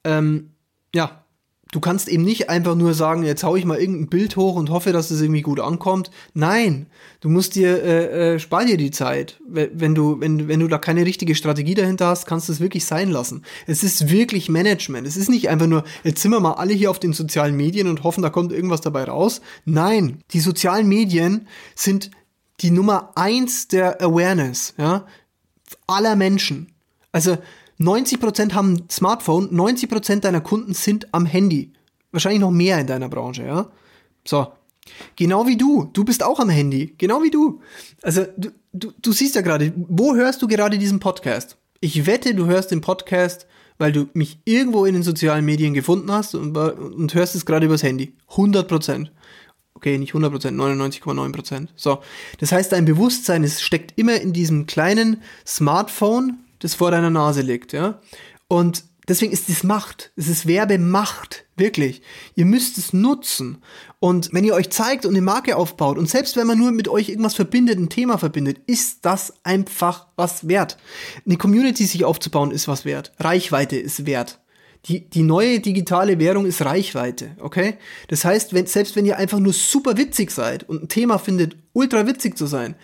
ähm, 0.05 0.51
ja, 0.95 1.22
du 1.73 1.81
kannst 1.81 2.09
eben 2.09 2.23
nicht 2.23 2.49
einfach 2.49 2.77
nur 2.77 2.95
sagen, 2.95 3.25
jetzt 3.25 3.43
hau 3.43 3.57
ich 3.57 3.65
mal 3.65 3.79
irgendein 3.79 4.09
Bild 4.09 4.37
hoch 4.37 4.55
und 4.55 4.71
hoffe, 4.71 4.93
dass 4.93 5.11
es 5.11 5.21
irgendwie 5.21 5.43
gut 5.43 5.59
ankommt. 5.59 6.11
Nein, 6.35 6.87
du 7.21 7.29
musst 7.29 7.57
dir, 7.57 7.83
äh, 7.83 8.35
äh, 8.35 8.39
spar 8.39 8.65
dir 8.65 8.77
die 8.77 8.91
Zeit. 8.91 9.41
Wenn 9.49 9.95
du, 9.95 10.21
wenn, 10.21 10.47
wenn 10.49 10.61
du 10.61 10.69
da 10.69 10.79
keine 10.79 11.05
richtige 11.05 11.35
Strategie 11.35 11.75
dahinter 11.75 12.07
hast, 12.07 12.27
kannst 12.27 12.49
du 12.49 12.53
es 12.53 12.61
wirklich 12.61 12.85
sein 12.85 13.11
lassen. 13.11 13.43
Es 13.67 13.83
ist 13.83 14.11
wirklich 14.11 14.49
Management. 14.49 15.07
Es 15.07 15.17
ist 15.17 15.31
nicht 15.31 15.49
einfach 15.49 15.67
nur, 15.67 15.83
jetzt 16.05 16.21
sind 16.23 16.31
wir 16.31 16.41
mal 16.41 16.53
alle 16.53 16.75
hier 16.75 16.91
auf 16.91 17.01
den 17.01 17.15
sozialen 17.15 17.57
Medien 17.57 17.89
und 17.89 18.05
hoffen, 18.05 18.23
da 18.23 18.29
kommt 18.31 18.53
irgendwas 18.53 18.83
dabei 18.83 19.05
raus. 19.05 19.41
Nein, 19.65 20.23
die 20.33 20.41
sozialen 20.41 20.87
Medien 20.87 21.49
sind 21.75 22.11
die 22.61 22.71
Nummer 22.71 23.13
eins 23.17 23.67
der 23.67 24.01
Awareness, 24.03 24.75
ja, 24.77 25.07
aller 25.87 26.17
Menschen. 26.17 26.69
Also, 27.13 27.39
90% 27.83 28.53
haben 28.53 28.75
ein 28.75 28.89
Smartphone, 28.91 29.51
90% 29.51 30.21
deiner 30.21 30.41
Kunden 30.41 30.75
sind 30.75 31.13
am 31.13 31.27
Handy. 31.27 31.73
Wahrscheinlich 32.11 32.41
noch 32.41 32.51
mehr 32.51 32.79
in 32.79 32.87
deiner 32.87 33.09
Branche, 33.09 33.45
ja? 33.45 33.71
So. 34.25 34.49
Genau 35.17 35.47
wie 35.47 35.57
du. 35.57 35.89
Du 35.93 36.05
bist 36.05 36.23
auch 36.23 36.41
am 36.41 36.49
Handy. 36.49 36.95
Genau 36.99 37.23
wie 37.23 37.31
du. 37.31 37.61
Also, 38.03 38.27
du, 38.37 38.51
du, 38.73 38.93
du 39.01 39.13
siehst 39.13 39.35
ja 39.35 39.41
gerade, 39.41 39.73
wo 39.77 40.15
hörst 40.15 40.43
du 40.43 40.49
gerade 40.49 40.79
diesen 40.79 41.01
Podcast? 41.01 41.57
Ich 41.81 42.07
wette, 42.07 42.35
du 42.35 42.47
hörst 42.47 42.71
den 42.71 42.81
Podcast, 42.81 43.47
weil 43.79 43.93
du 43.93 44.09
mich 44.13 44.41
irgendwo 44.45 44.85
in 44.85 44.95
den 44.95 45.03
sozialen 45.03 45.45
Medien 45.45 45.75
gefunden 45.75 46.11
hast 46.13 46.35
und, 46.35 46.57
und 46.57 47.15
hörst 47.15 47.35
es 47.35 47.47
gerade 47.47 47.67
übers 47.67 47.83
Handy. 47.83 48.15
100%. 48.31 49.09
Okay, 49.75 49.99
nicht 49.99 50.15
100%, 50.15 50.31
99,9%. 50.53 51.69
So. 51.75 52.01
Das 52.39 52.53
heißt, 52.53 52.71
dein 52.71 52.85
Bewusstsein 52.85 53.43
es 53.43 53.63
steckt 53.63 53.99
immer 53.99 54.21
in 54.21 54.33
diesem 54.33 54.67
kleinen 54.67 55.23
Smartphone, 55.45 56.39
das 56.63 56.75
vor 56.75 56.91
deiner 56.91 57.11
Nase 57.11 57.43
liegt, 57.43 57.73
ja. 57.73 58.01
Und 58.49 58.85
Deswegen 59.09 59.33
ist 59.33 59.49
es 59.49 59.65
Macht. 59.65 60.13
Es 60.15 60.29
ist 60.29 60.47
Werbemacht. 60.47 61.45
Wirklich. 61.57 62.03
Ihr 62.37 62.47
müsst 62.47 62.79
es 62.79 62.93
nutzen. 62.93 63.59
Und 63.99 64.33
wenn 64.33 64.45
ihr 64.45 64.55
euch 64.55 64.71
zeigt 64.71 65.05
und 65.05 65.13
eine 65.13 65.23
Marke 65.23 65.57
aufbaut 65.57 65.99
und 65.99 66.09
selbst 66.09 66.37
wenn 66.37 66.47
man 66.47 66.59
nur 66.59 66.71
mit 66.71 66.87
euch 66.89 67.09
irgendwas 67.09 67.35
verbindet, 67.35 67.79
ein 67.79 67.89
Thema 67.89 68.17
verbindet, 68.17 68.61
ist 68.67 69.05
das 69.05 69.35
einfach 69.43 70.07
was 70.17 70.47
wert. 70.47 70.77
Eine 71.27 71.37
Community 71.37 71.85
sich 71.85 72.05
aufzubauen 72.05 72.53
ist 72.53 72.69
was 72.69 72.85
wert. 72.85 73.13
Reichweite 73.19 73.77
ist 73.77 74.07
wert. 74.07 74.39
Die, 74.87 75.09
die 75.09 75.23
neue 75.23 75.61
digitale 75.61 76.19
Währung 76.19 76.45
ist 76.45 76.65
Reichweite, 76.65 77.37
okay? 77.39 77.79
Das 78.09 78.25
heißt, 78.25 78.53
wenn, 78.53 78.67
selbst 78.67 78.97
wenn 78.97 79.07
ihr 79.07 79.17
einfach 79.17 79.39
nur 79.39 79.53
super 79.53 79.97
witzig 79.97 80.33
seid 80.33 80.69
und 80.69 80.83
ein 80.83 80.89
Thema 80.89 81.19
findet, 81.19 81.57
ultra 81.73 82.05
witzig 82.07 82.37
zu 82.37 82.47
sein, 82.47 82.75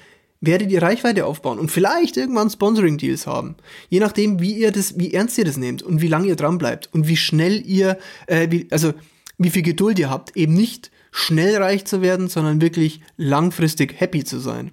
werdet 0.41 0.71
ihr 0.71 0.83
Reichweite 0.83 1.27
aufbauen 1.27 1.59
und 1.59 1.71
vielleicht 1.71 2.17
irgendwann 2.17 2.51
Sponsoring-Deals 2.51 3.27
haben. 3.27 3.57
Je 3.89 4.01
nachdem, 4.01 4.41
wie 4.41 4.53
ihr 4.53 4.71
das, 4.71 4.99
wie 4.99 5.13
ernst 5.13 5.39
ihr 5.39 5.45
das 5.45 5.57
nehmt 5.57 5.83
und 5.83 6.01
wie 6.01 6.09
lange 6.09 6.29
ihr 6.29 6.37
dran 6.37 6.59
bleibt 6.59 6.89
und 6.93 7.09
wie 7.09 7.17
schnell 7.17 7.63
ihr, 7.67 7.99
äh, 8.27 8.49
wie, 8.51 8.69
also 8.71 8.95
wie 9.39 9.51
viel 9.51 9.63
Geduld 9.63 9.99
ihr 9.99 10.11
habt, 10.11 10.37
eben 10.37 10.55
nicht 10.55 10.91
schnell 11.11 11.57
reich 11.57 11.85
zu 11.85 12.03
werden, 12.03 12.29
sondern 12.29 12.61
wirklich 12.61 13.01
langfristig 13.17 14.01
happy 14.01 14.25
zu 14.25 14.39
sein. 14.39 14.73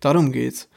Darum 0.00 0.32
geht's. 0.32 0.68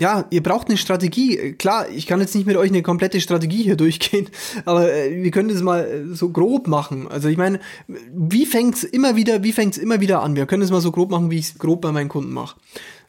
Ja, 0.00 0.26
ihr 0.30 0.44
braucht 0.44 0.68
eine 0.68 0.76
Strategie. 0.76 1.54
Klar, 1.54 1.88
ich 1.88 2.06
kann 2.06 2.20
jetzt 2.20 2.34
nicht 2.34 2.46
mit 2.46 2.56
euch 2.56 2.70
eine 2.70 2.82
komplette 2.82 3.20
Strategie 3.20 3.64
hier 3.64 3.76
durchgehen, 3.76 4.28
aber 4.64 4.92
äh, 4.92 5.22
wir 5.22 5.30
können 5.32 5.48
das 5.48 5.62
mal 5.62 5.84
äh, 5.84 6.14
so 6.14 6.30
grob 6.30 6.68
machen. 6.68 7.08
Also 7.08 7.28
ich 7.28 7.36
meine, 7.36 7.58
wie 7.86 8.46
fängt's 8.46 8.84
immer 8.84 9.16
wieder, 9.16 9.42
wie 9.42 9.52
fängt's 9.52 9.76
immer 9.76 10.00
wieder 10.00 10.22
an? 10.22 10.36
Wir 10.36 10.46
können 10.46 10.62
es 10.62 10.70
mal 10.70 10.80
so 10.80 10.92
grob 10.92 11.10
machen, 11.10 11.30
wie 11.30 11.38
ich 11.38 11.46
es 11.46 11.58
grob 11.58 11.80
bei 11.80 11.90
meinen 11.90 12.08
Kunden 12.08 12.32
mache. 12.32 12.56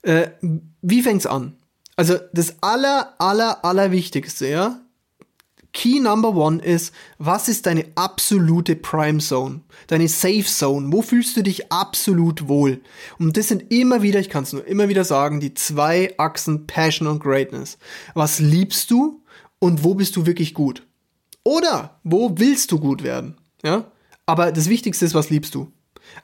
Äh, 0.01 0.29
wie 0.81 1.01
fängt's 1.01 1.25
an? 1.25 1.55
Also 1.95 2.17
das 2.33 2.55
aller, 2.61 3.13
aller, 3.19 3.63
aller 3.65 3.91
Wichtigste, 3.91 4.47
ja, 4.47 4.79
Key 5.71 5.99
Number 5.99 6.35
One 6.35 6.61
ist, 6.63 6.93
was 7.19 7.47
ist 7.47 7.65
deine 7.65 7.85
absolute 7.95 8.75
Prime 8.75 9.19
Zone? 9.19 9.61
Deine 9.87 10.07
Safe 10.07 10.45
Zone? 10.45 10.91
Wo 10.91 11.01
fühlst 11.01 11.37
du 11.37 11.43
dich 11.43 11.71
absolut 11.71 12.47
wohl? 12.47 12.81
Und 13.19 13.37
das 13.37 13.49
sind 13.49 13.71
immer 13.71 14.01
wieder, 14.01 14.19
ich 14.19 14.29
kann 14.29 14.43
es 14.43 14.53
nur 14.53 14.65
immer 14.65 14.89
wieder 14.89 15.03
sagen, 15.03 15.39
die 15.39 15.53
zwei 15.53 16.13
Achsen 16.17 16.65
Passion 16.65 17.07
und 17.07 17.21
Greatness. 17.21 17.77
Was 18.13 18.39
liebst 18.39 18.89
du 18.89 19.23
und 19.59 19.83
wo 19.83 19.93
bist 19.93 20.15
du 20.15 20.25
wirklich 20.25 20.53
gut? 20.53 20.85
Oder 21.43 21.99
wo 22.03 22.37
willst 22.37 22.71
du 22.71 22.79
gut 22.79 23.03
werden? 23.03 23.37
Ja? 23.63 23.91
Aber 24.25 24.51
das 24.51 24.69
Wichtigste 24.69 25.05
ist, 25.05 25.13
was 25.13 25.29
liebst 25.29 25.53
du? 25.55 25.71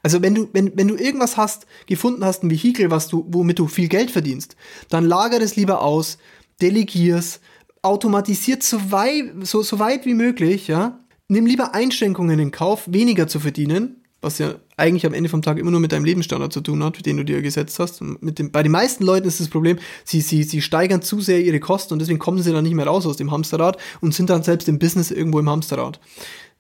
Also 0.04 0.22
wenn 0.22 0.36
du, 0.36 0.50
wenn, 0.54 0.77
wenn 0.77 0.88
du 0.88 0.96
irgendwas 0.96 1.38
hast, 1.38 1.65
gefunden 1.88 2.24
hast, 2.24 2.44
ein 2.44 2.51
Vehikel, 2.51 2.92
was 2.92 3.08
du, 3.08 3.25
womit 3.30 3.60
du 3.60 3.68
viel 3.68 3.88
Geld 3.88 4.12
verdienst, 4.12 4.56
dann 4.89 5.06
lager 5.06 5.42
es 5.42 5.56
lieber 5.56 5.82
aus, 5.82 6.18
delegier's, 6.62 7.39
automatisiert 7.82 8.63
so 8.63 8.92
weit, 8.92 9.32
so, 9.42 9.62
so 9.62 9.80
weit 9.80 10.06
wie 10.06 10.13
möglich, 10.13 10.68
ja. 10.68 11.00
Nimm 11.27 11.46
lieber 11.46 11.74
Einschränkungen 11.74 12.39
in 12.39 12.51
Kauf, 12.51 12.84
weniger 12.88 13.27
zu 13.27 13.39
verdienen, 13.39 14.04
was 14.22 14.38
ja 14.38 14.56
eigentlich 14.77 15.06
am 15.06 15.13
Ende 15.13 15.30
vom 15.30 15.42
Tag 15.42 15.58
immer 15.58 15.72
nur 15.72 15.80
mit 15.80 15.92
deinem 15.92 16.06
Lebensstandard 16.06 16.51
zu 16.51 16.62
tun 16.62 16.84
hat, 16.84 17.06
den 17.06 17.18
du 17.18 17.25
dir 17.25 17.42
gesetzt 17.42 17.80
hast. 17.80 18.01
Und 18.01 18.22
mit 18.22 18.39
dem, 18.39 18.51
bei 18.51 18.63
den 18.63 18.72
meisten 18.72 19.04
Leuten 19.04 19.27
ist 19.27 19.39
das 19.39 19.48
Problem, 19.48 19.77
sie, 20.04 20.22
sie, 20.22 20.44
sie 20.44 20.62
steigern 20.62 21.01
zu 21.01 21.22
sehr 21.22 21.42
ihre 21.42 21.60
Kosten 21.60 21.94
und 21.94 22.00
deswegen 22.00 22.20
kommen 22.20 22.42
sie 22.42 22.51
dann 22.51 22.63
nicht 22.63 22.74
mehr 22.74 22.88
raus 22.88 23.06
aus 23.06 23.18
dem 23.18 23.32
Hamsterrad 23.32 23.77
und 24.01 24.13
sind 24.13 24.30
dann 24.30 24.44
selbst 24.44 24.68
im 24.68 24.80
Business 24.80 25.12
irgendwo 25.12 25.39
im 25.39 25.50
Hamsterrad. 25.50 26.00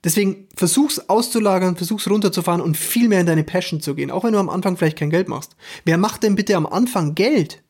Deswegen 0.05 0.47
versuch's 0.55 0.99
auszulagern, 1.09 1.75
versuch's 1.75 2.07
runterzufahren 2.07 2.61
und 2.61 2.77
viel 2.77 3.09
mehr 3.09 3.21
in 3.21 3.25
deine 3.25 3.43
Passion 3.43 3.81
zu 3.81 3.95
gehen, 3.95 4.11
auch 4.11 4.23
wenn 4.23 4.33
du 4.33 4.39
am 4.39 4.49
Anfang 4.49 4.77
vielleicht 4.77 4.99
kein 4.99 5.09
Geld 5.09 5.27
machst. 5.27 5.55
Wer 5.83 5.97
macht 5.97 6.21
denn 6.21 6.35
bitte 6.35 6.55
am 6.55 6.67
Anfang 6.67 7.15
Geld? 7.15 7.63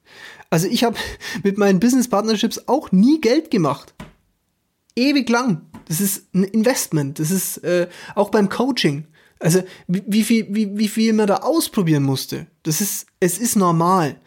Also 0.49 0.67
ich 0.67 0.83
habe 0.83 0.97
mit 1.43 1.57
meinen 1.57 1.79
Business 1.79 2.09
Partnerships 2.09 2.67
auch 2.67 2.91
nie 2.91 3.21
Geld 3.21 3.51
gemacht. 3.51 3.95
Ewig 4.97 5.29
lang. 5.29 5.61
Das 5.87 6.01
ist 6.01 6.33
ein 6.35 6.43
Investment. 6.43 7.19
Das 7.19 7.31
ist 7.31 7.57
äh, 7.59 7.87
auch 8.15 8.29
beim 8.31 8.49
Coaching. 8.49 9.07
Also 9.39 9.63
wie, 9.87 10.03
wie, 10.05 10.23
viel, 10.23 10.47
wie, 10.49 10.77
wie 10.77 10.87
viel 10.89 11.13
man 11.13 11.27
da 11.27 11.37
ausprobieren 11.37 12.03
musste. 12.03 12.47
Das 12.63 12.81
ist, 12.81 13.07
es 13.21 13.37
ist 13.37 13.55
normal. 13.55 14.19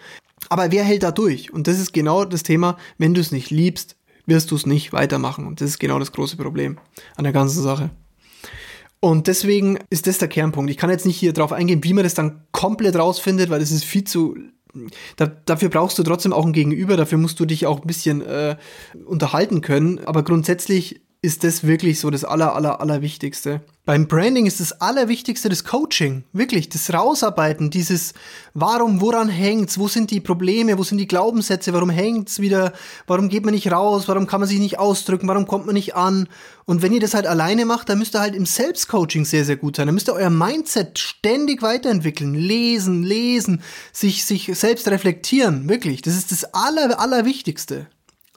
Aber 0.48 0.72
wer 0.72 0.82
hält 0.82 1.02
da 1.02 1.10
durch? 1.10 1.52
Und 1.52 1.66
das 1.66 1.78
ist 1.78 1.92
genau 1.92 2.24
das 2.24 2.42
Thema, 2.42 2.78
wenn 2.96 3.12
du 3.12 3.20
es 3.20 3.32
nicht 3.32 3.50
liebst, 3.50 3.96
wirst 4.28 4.50
du 4.50 4.56
es 4.56 4.66
nicht 4.66 4.92
weitermachen. 4.92 5.46
Und 5.46 5.60
das 5.60 5.70
ist 5.70 5.78
genau 5.78 5.98
das 5.98 6.12
große 6.12 6.36
Problem 6.36 6.78
an 7.16 7.24
der 7.24 7.32
ganzen 7.32 7.62
Sache. 7.62 7.90
Und 9.00 9.26
deswegen 9.26 9.78
ist 9.90 10.06
das 10.06 10.18
der 10.18 10.28
Kernpunkt. 10.28 10.70
Ich 10.70 10.76
kann 10.76 10.90
jetzt 10.90 11.06
nicht 11.06 11.18
hier 11.18 11.32
drauf 11.32 11.52
eingehen, 11.52 11.84
wie 11.84 11.94
man 11.94 12.04
das 12.04 12.14
dann 12.14 12.42
komplett 12.52 12.96
rausfindet, 12.96 13.48
weil 13.48 13.60
das 13.60 13.70
ist 13.70 13.84
viel 13.84 14.04
zu 14.04 14.36
da, 15.16 15.26
dafür 15.26 15.70
brauchst 15.70 15.98
du 15.98 16.02
trotzdem 16.02 16.32
auch 16.32 16.44
ein 16.44 16.52
Gegenüber, 16.52 16.96
dafür 16.96 17.18
musst 17.18 17.40
du 17.40 17.46
dich 17.46 17.66
auch 17.66 17.80
ein 17.80 17.86
bisschen 17.86 18.20
äh, 18.22 18.56
unterhalten 19.06 19.60
können. 19.60 19.98
Aber 20.00 20.22
grundsätzlich 20.22 21.00
ist 21.20 21.42
das 21.42 21.66
wirklich 21.66 21.98
so 21.98 22.10
das 22.10 22.24
aller, 22.24 22.54
aller, 22.54 22.80
aller 22.80 23.02
Wichtigste. 23.02 23.60
Beim 23.84 24.06
Branding 24.06 24.46
ist 24.46 24.60
das 24.60 24.80
Allerwichtigste 24.80 25.48
das 25.48 25.64
Coaching. 25.64 26.22
Wirklich, 26.32 26.68
das 26.68 26.92
Rausarbeiten, 26.92 27.70
dieses 27.70 28.14
Warum, 28.54 29.00
woran 29.00 29.28
hängt's, 29.28 29.78
wo 29.78 29.88
sind 29.88 30.12
die 30.12 30.20
Probleme, 30.20 30.78
wo 30.78 30.84
sind 30.84 30.98
die 30.98 31.08
Glaubenssätze, 31.08 31.72
warum 31.72 31.90
hängt's 31.90 32.38
wieder, 32.38 32.72
warum 33.08 33.28
geht 33.28 33.44
man 33.44 33.54
nicht 33.54 33.72
raus, 33.72 34.06
warum 34.06 34.28
kann 34.28 34.40
man 34.40 34.48
sich 34.48 34.60
nicht 34.60 34.78
ausdrücken, 34.78 35.26
warum 35.26 35.48
kommt 35.48 35.66
man 35.66 35.74
nicht 35.74 35.96
an. 35.96 36.28
Und 36.66 36.82
wenn 36.82 36.92
ihr 36.92 37.00
das 37.00 37.14
halt 37.14 37.26
alleine 37.26 37.64
macht, 37.64 37.88
dann 37.88 37.98
müsst 37.98 38.14
ihr 38.14 38.20
halt 38.20 38.36
im 38.36 38.46
Selbstcoaching 38.46 39.24
sehr, 39.24 39.44
sehr 39.44 39.56
gut 39.56 39.74
sein. 39.74 39.86
Dann 39.86 39.94
müsst 39.94 40.08
ihr 40.08 40.14
euer 40.14 40.30
Mindset 40.30 41.00
ständig 41.00 41.62
weiterentwickeln, 41.62 42.34
lesen, 42.34 43.02
lesen, 43.02 43.62
sich, 43.92 44.24
sich 44.24 44.56
selbst 44.56 44.86
reflektieren. 44.86 45.68
Wirklich, 45.68 46.02
das 46.02 46.14
ist 46.14 46.30
das 46.30 46.54
Aller, 46.54 47.00
Allerwichtigste. 47.00 47.88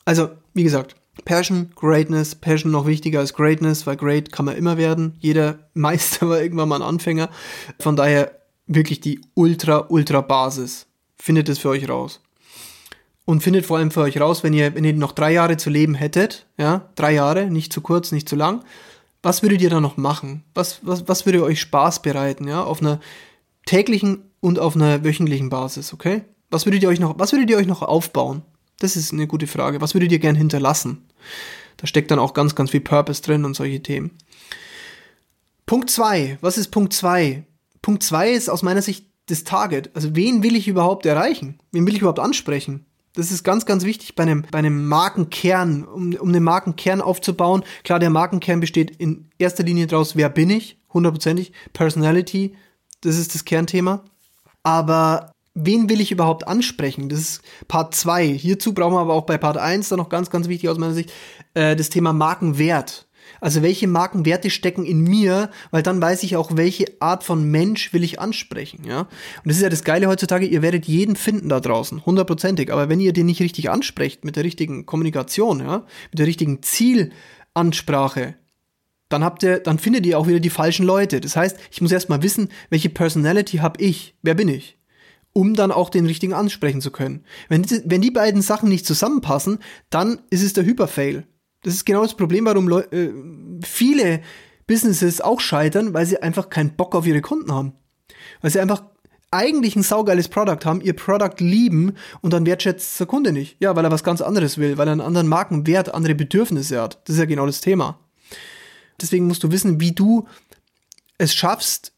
Also, 0.03 0.29
wie 0.55 0.63
gesagt, 0.63 0.95
Passion, 1.25 1.72
Greatness, 1.75 2.36
Passion 2.36 2.72
noch 2.72 2.86
wichtiger 2.86 3.20
als 3.20 3.34
Greatness, 3.34 3.86
weil 3.86 3.98
Great 3.98 4.32
kann 4.32 4.46
man 4.46 4.56
immer 4.56 4.77
werden. 4.77 5.15
Jeder 5.20 5.60
Meister 5.74 6.30
war 6.30 6.41
irgendwann 6.41 6.70
mal 6.70 6.77
ein 6.77 6.88
Anfänger. 6.88 7.30
Von 7.80 7.96
daher 7.96 8.32
wirklich 8.68 9.01
die 9.01 9.22
ultra, 9.34 9.86
ultra 9.89 10.22
Basis. 10.22 10.88
Findet 11.18 11.50
es 11.50 11.60
für 11.60 11.70
euch 11.70 11.88
raus. 11.88 12.22
Und 13.25 13.44
findet 13.44 13.65
vor 13.65 13.77
allem 13.77 13.91
für 13.91 14.01
euch 14.01 14.20
raus, 14.20 14.44
wenn 14.44 14.53
ihr, 14.53 14.74
wenn 14.74 14.84
ihr 14.84 14.94
noch 14.94 15.12
drei 15.12 15.32
Jahre 15.32 15.58
zu 15.58 15.70
leben 15.70 15.94
hättet, 15.94 16.48
ja, 16.58 16.89
drei 16.96 17.13
Jahre, 17.13 17.51
nicht 17.51 17.72
zu 17.72 17.82
kurz, 17.82 18.12
nicht 18.12 18.27
zu 18.27 18.36
lang, 18.36 18.63
was 19.22 19.44
würdet 19.44 19.62
ihr 19.62 19.70
da 19.70 19.80
noch 19.80 19.98
machen? 19.98 20.44
Was, 20.56 20.80
was, 20.82 21.08
was 21.08 21.25
würde 21.25 21.44
euch 21.44 21.62
Spaß 21.62 22.01
bereiten, 22.01 22.48
ja, 22.48 22.63
auf 22.63 22.82
einer 22.82 23.00
täglichen 23.65 24.24
und 24.39 24.58
auf 24.58 24.75
einer 24.75 25.03
wöchentlichen 25.03 25.50
Basis, 25.50 25.94
okay? 25.94 26.24
Was 26.50 26.65
würdet 26.65 26.82
ihr 26.82 26.89
euch 26.89 27.00
noch, 27.00 27.20
was 27.20 27.32
würdet 27.32 27.50
ihr 27.50 27.58
euch 27.58 27.68
noch 27.68 27.84
aufbauen? 27.84 28.41
Das 28.81 28.95
ist 28.95 29.13
eine 29.13 29.27
gute 29.27 29.45
Frage. 29.45 29.79
Was 29.79 29.93
würdet 29.93 30.11
ihr 30.11 30.17
gern 30.17 30.35
hinterlassen? 30.35 31.05
Da 31.77 31.85
steckt 31.85 32.09
dann 32.09 32.17
auch 32.17 32.33
ganz, 32.33 32.55
ganz 32.55 32.71
viel 32.71 32.81
Purpose 32.81 33.21
drin 33.21 33.45
und 33.45 33.55
solche 33.55 33.83
Themen. 33.83 34.17
Punkt 35.67 35.91
zwei. 35.91 36.39
Was 36.41 36.57
ist 36.57 36.69
Punkt 36.69 36.91
zwei? 36.91 37.43
Punkt 37.83 38.01
zwei 38.01 38.31
ist 38.31 38.50
aus 38.50 38.63
meiner 38.63 38.81
Sicht 38.81 39.05
das 39.27 39.43
Target. 39.43 39.91
Also 39.93 40.15
wen 40.15 40.41
will 40.41 40.55
ich 40.55 40.67
überhaupt 40.67 41.05
erreichen? 41.05 41.59
Wen 41.71 41.85
will 41.85 41.93
ich 41.93 42.00
überhaupt 42.00 42.17
ansprechen? 42.17 42.88
Das 43.13 43.29
ist 43.29 43.43
ganz, 43.43 43.67
ganz 43.67 43.85
wichtig 43.85 44.15
bei 44.15 44.23
einem, 44.23 44.45
bei 44.50 44.57
einem 44.57 44.88
Markenkern, 44.88 45.83
um, 45.83 46.15
um 46.15 46.33
den 46.33 46.41
Markenkern 46.41 47.01
aufzubauen. 47.01 47.63
Klar, 47.83 48.00
der 48.00 48.09
Markenkern 48.09 48.61
besteht 48.61 48.95
in 48.97 49.29
erster 49.38 49.61
Linie 49.63 49.85
daraus, 49.85 50.15
wer 50.15 50.29
bin 50.29 50.50
ich? 50.50 50.79
Hundertprozentig. 50.91 51.51
Personality, 51.73 52.55
das 53.01 53.19
ist 53.19 53.35
das 53.35 53.45
Kernthema. 53.45 54.03
Aber 54.63 55.33
wen 55.53 55.89
will 55.89 56.01
ich 56.01 56.12
überhaupt 56.12 56.48
ansprechen? 56.48 57.10
Das 57.10 57.20
ist 57.20 57.41
Part 57.67 57.96
2. 57.96 58.27
Hierzu 58.27 58.74
brauchen 58.74 58.93
wir 58.93 59.00
aber 59.00 59.13
auch 59.13 59.25
bei 59.25 59.38
Part 59.38 59.58
1 59.58 59.89
dann 59.89 59.98
noch 59.98 60.10
ganz, 60.10 60.29
ganz 60.29 60.48
wichtig 60.48 60.70
aus 60.70 60.77
meiner 60.77 60.93
Sicht, 60.93 61.12
äh, 61.53 61.75
das 61.75 61.89
Thema 61.89 62.13
Markenwert. 62.13 63.08
Also 63.39 63.62
welche 63.62 63.88
Markenwerte 63.88 64.50
stecken 64.50 64.84
in 64.84 65.01
mir, 65.01 65.50
weil 65.72 65.84
dann 65.84 66.01
weiß 66.01 66.24
ich 66.24 66.36
auch, 66.36 66.51
welche 66.55 66.86
Art 67.00 67.24
von 67.24 67.50
Mensch 67.50 67.93
will 67.93 68.03
ich 68.03 68.20
ansprechen, 68.20 68.84
ja. 68.84 69.01
Und 69.01 69.10
das 69.46 69.58
ist 69.58 69.63
ja 69.63 69.70
das 69.70 69.84
Geile 69.84 70.08
heutzutage, 70.08 70.46
ihr 70.46 70.62
werdet 70.62 70.86
jeden 70.86 71.15
finden 71.15 71.50
da 71.50 71.60
draußen, 71.60 72.05
hundertprozentig. 72.05 72.72
Aber 72.72 72.89
wenn 72.89 73.00
ihr 73.00 73.13
den 73.13 73.27
nicht 73.27 73.41
richtig 73.41 73.70
ansprecht, 73.70 74.25
mit 74.25 74.36
der 74.36 74.43
richtigen 74.43 74.86
Kommunikation, 74.86 75.60
ja, 75.60 75.86
mit 76.12 76.20
der 76.20 76.27
richtigen 76.27 76.62
Zielansprache, 76.62 78.36
dann 79.10 79.24
habt 79.24 79.43
ihr, 79.43 79.60
dann 79.60 79.79
findet 79.79 80.05
ihr 80.05 80.17
auch 80.17 80.27
wieder 80.27 80.39
die 80.39 80.50
falschen 80.50 80.86
Leute. 80.86 81.20
Das 81.20 81.36
heißt, 81.36 81.58
ich 81.72 81.81
muss 81.81 81.91
erstmal 81.91 82.24
wissen, 82.24 82.50
welche 82.70 82.89
Personality 82.89 83.58
habe 83.58 83.81
ich? 83.81 84.15
Wer 84.22 84.36
bin 84.36 84.48
ich? 84.48 84.77
Um 85.33 85.53
dann 85.53 85.71
auch 85.71 85.89
den 85.89 86.05
richtigen 86.05 86.33
ansprechen 86.33 86.81
zu 86.81 86.91
können. 86.91 87.23
Wenn 87.50 87.63
die, 87.63 87.81
wenn 87.85 88.01
die 88.01 88.11
beiden 88.11 88.41
Sachen 88.41 88.69
nicht 88.69 88.85
zusammenpassen, 88.85 89.59
dann 89.89 90.19
ist 90.29 90.43
es 90.43 90.53
der 90.53 90.65
Hyperfail. 90.65 91.25
Das 91.63 91.73
ist 91.73 91.85
genau 91.85 92.01
das 92.01 92.15
Problem, 92.15 92.45
warum 92.45 92.67
Leu 92.67 92.81
äh, 92.91 93.11
viele 93.63 94.21
Businesses 94.67 95.21
auch 95.21 95.39
scheitern, 95.39 95.93
weil 95.93 96.05
sie 96.05 96.21
einfach 96.21 96.50
keinen 96.50 96.75
Bock 96.75 96.95
auf 96.95 97.05
ihre 97.05 97.21
Kunden 97.21 97.53
haben. 97.53 97.73
Weil 98.41 98.51
sie 98.51 98.59
einfach 98.59 98.83
eigentlich 99.31 99.77
ein 99.77 99.83
saugeiles 99.83 100.27
Produkt 100.27 100.65
haben, 100.65 100.81
ihr 100.81 100.93
Produkt 100.93 101.39
lieben 101.39 101.93
und 102.21 102.33
dann 102.33 102.45
wertschätzt 102.45 103.00
der 103.00 103.07
Kunde 103.07 103.31
nicht. 103.31 103.55
Ja, 103.61 103.75
weil 103.75 103.85
er 103.85 103.91
was 103.91 104.03
ganz 104.03 104.21
anderes 104.21 104.57
will, 104.57 104.77
weil 104.77 104.88
er 104.88 104.91
einen 104.91 105.01
anderen 105.01 105.27
Markenwert, 105.27 105.93
andere 105.93 106.15
Bedürfnisse 106.15 106.81
hat. 106.81 107.00
Das 107.05 107.15
ist 107.15 107.19
ja 107.19 107.25
genau 107.25 107.45
das 107.45 107.61
Thema. 107.61 108.00
Deswegen 109.01 109.27
musst 109.27 109.43
du 109.43 109.51
wissen, 109.51 109.79
wie 109.79 109.93
du 109.93 110.27
es 111.17 111.33
schaffst, 111.33 111.93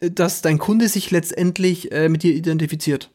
dass 0.00 0.42
dein 0.42 0.58
Kunde 0.58 0.88
sich 0.88 1.10
letztendlich 1.10 1.92
äh, 1.92 2.08
mit 2.08 2.22
dir 2.22 2.34
identifiziert. 2.34 3.10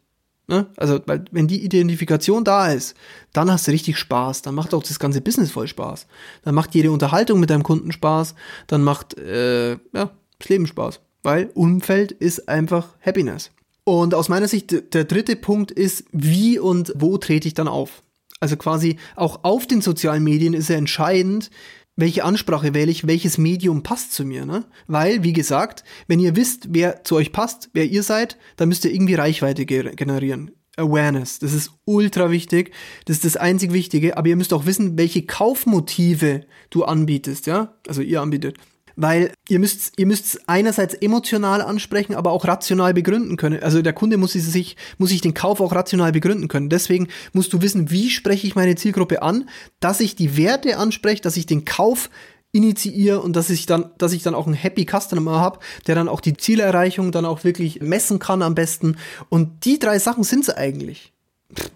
Ne? 0.48 0.68
Also, 0.78 1.00
weil, 1.08 1.26
wenn 1.32 1.48
die 1.48 1.64
Identifikation 1.64 2.44
da 2.44 2.72
ist, 2.72 2.96
dann 3.34 3.52
hast 3.52 3.68
du 3.68 3.72
richtig 3.72 3.98
Spaß. 3.98 4.44
Dann 4.44 4.54
macht 4.54 4.74
auch 4.74 4.84
das 4.84 5.00
ganze 5.00 5.22
Business 5.22 5.52
voll 5.52 5.68
Spaß. 5.68 6.06
Dann 6.44 6.54
macht 6.54 6.76
jede 6.76 6.92
Unterhaltung 6.92 7.40
mit 7.40 7.50
deinem 7.50 7.64
Kunden 7.64 7.92
Spaß. 7.92 8.36
Dann 8.68 8.84
macht 8.84 9.18
äh, 9.18 9.72
ja, 9.72 10.12
das 10.40 10.50
Leben 10.50 10.68
Spaß. 10.68 11.00
Weil 11.24 11.50
Umfeld 11.56 12.12
ist 12.12 12.48
einfach 12.48 12.90
Happiness. 13.02 13.50
Und 13.84 14.14
aus 14.14 14.30
meiner 14.30 14.48
Sicht, 14.48 14.94
der 14.94 15.06
dritte 15.06 15.36
Punkt 15.36 15.72
ist, 15.72 16.06
wie 16.12 16.60
und 16.60 16.94
wo 16.96 17.18
trete 17.18 17.48
ich 17.48 17.54
dann 17.56 17.68
auf? 17.68 18.04
Also 18.40 18.58
quasi 18.58 18.98
auch 19.16 19.44
auf 19.44 19.66
den 19.66 19.82
sozialen 19.82 20.24
Medien 20.24 20.54
ist 20.54 20.70
ja 20.70 20.76
entscheidend, 20.76 21.50
welche 21.96 22.24
Ansprache 22.24 22.74
wähle 22.74 22.92
ich, 22.92 23.08
welches 23.08 23.38
Medium 23.38 23.84
passt 23.84 24.14
zu 24.14 24.26
mir, 24.26 24.46
ne? 24.46 24.66
Weil, 24.88 25.24
wie 25.24 25.34
gesagt, 25.34 25.84
wenn 26.08 26.20
ihr 26.20 26.36
wisst, 26.36 26.68
wer 26.72 27.04
zu 27.04 27.16
euch 27.16 27.32
passt, 27.32 27.70
wer 27.74 27.86
ihr 27.86 28.04
seid, 28.04 28.38
dann 28.58 28.70
müsst 28.70 28.86
ihr 28.86 28.94
irgendwie 28.94 29.16
Reichweite 29.16 29.66
generieren. 29.66 30.52
Awareness, 30.78 31.40
das 31.40 31.54
ist 31.54 31.72
ultra 31.86 32.32
wichtig, 32.32 32.74
das 33.06 33.18
ist 33.18 33.26
das 33.26 33.38
einzig 33.38 33.72
Wichtige, 33.72 34.18
aber 34.18 34.28
ihr 34.28 34.36
müsst 34.36 34.52
auch 34.52 34.66
wissen, 34.66 34.98
welche 34.98 35.26
Kaufmotive 35.26 36.46
du 36.70 36.84
anbietest, 36.84 37.48
ja? 37.48 37.76
Also 37.88 38.02
ihr 38.02 38.22
anbietet 38.22 38.58
weil 38.96 39.32
ihr 39.50 39.60
müsst, 39.60 39.94
ihr 39.98 40.06
müsst 40.06 40.48
einerseits 40.48 40.94
emotional 40.94 41.62
ansprechen, 41.62 42.16
aber 42.16 42.32
auch 42.32 42.46
rational 42.46 42.94
begründen 42.94 43.38
können. 43.38 43.62
Also 43.62 43.82
der 43.82 43.94
Kunde 43.94 44.18
muss 44.18 44.34
sich, 44.34 44.78
muss 44.98 45.10
sich 45.10 45.22
den 45.22 45.34
Kauf 45.34 45.60
auch 45.60 45.74
rational 45.74 46.12
begründen 46.12 46.48
können. 46.48 46.70
Deswegen 46.70 47.08
musst 47.34 47.54
du 47.54 47.62
wissen, 47.62 47.92
wie 47.92 48.10
spreche 48.10 48.48
ich 48.48 48.56
meine 48.56 48.76
Zielgruppe 48.76 49.22
an, 49.22 49.50
dass 49.80 50.00
ich 50.00 50.16
die 50.16 50.38
Werte 50.38 50.78
anspreche, 50.78 51.22
dass 51.22 51.38
ich 51.38 51.46
den 51.46 51.66
Kauf 51.66 52.10
initiiere 52.52 53.22
und 53.22 53.36
dass 53.36 53.50
ich 53.50 53.66
dann, 53.66 53.92
dass 53.98 54.14
ich 54.14 54.24
dann 54.24 54.34
auch 54.34 54.46
einen 54.46 54.56
Happy 54.56 54.86
Customer 54.86 55.40
habe, 55.40 55.60
der 55.88 55.96
dann 55.96 56.08
auch 56.08 56.22
die 56.22 56.38
Zielerreichung 56.38 57.12
dann 57.12 57.26
auch 57.26 57.44
wirklich 57.44 57.82
messen 57.82 58.18
kann 58.18 58.42
am 58.42 58.56
besten. 58.56 58.96
Und 59.28 59.66
die 59.66 59.78
drei 59.78 60.00
Sachen 60.00 60.24
sind 60.24 60.44
es 60.44 60.50
eigentlich. 60.50 61.12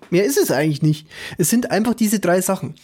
mehr 0.10 0.24
ist 0.24 0.38
es 0.38 0.52
eigentlich 0.52 0.82
nicht. 0.82 1.08
Es 1.38 1.50
sind 1.50 1.70
einfach 1.70 1.94
diese 1.94 2.20
drei 2.20 2.40
Sachen. 2.42 2.76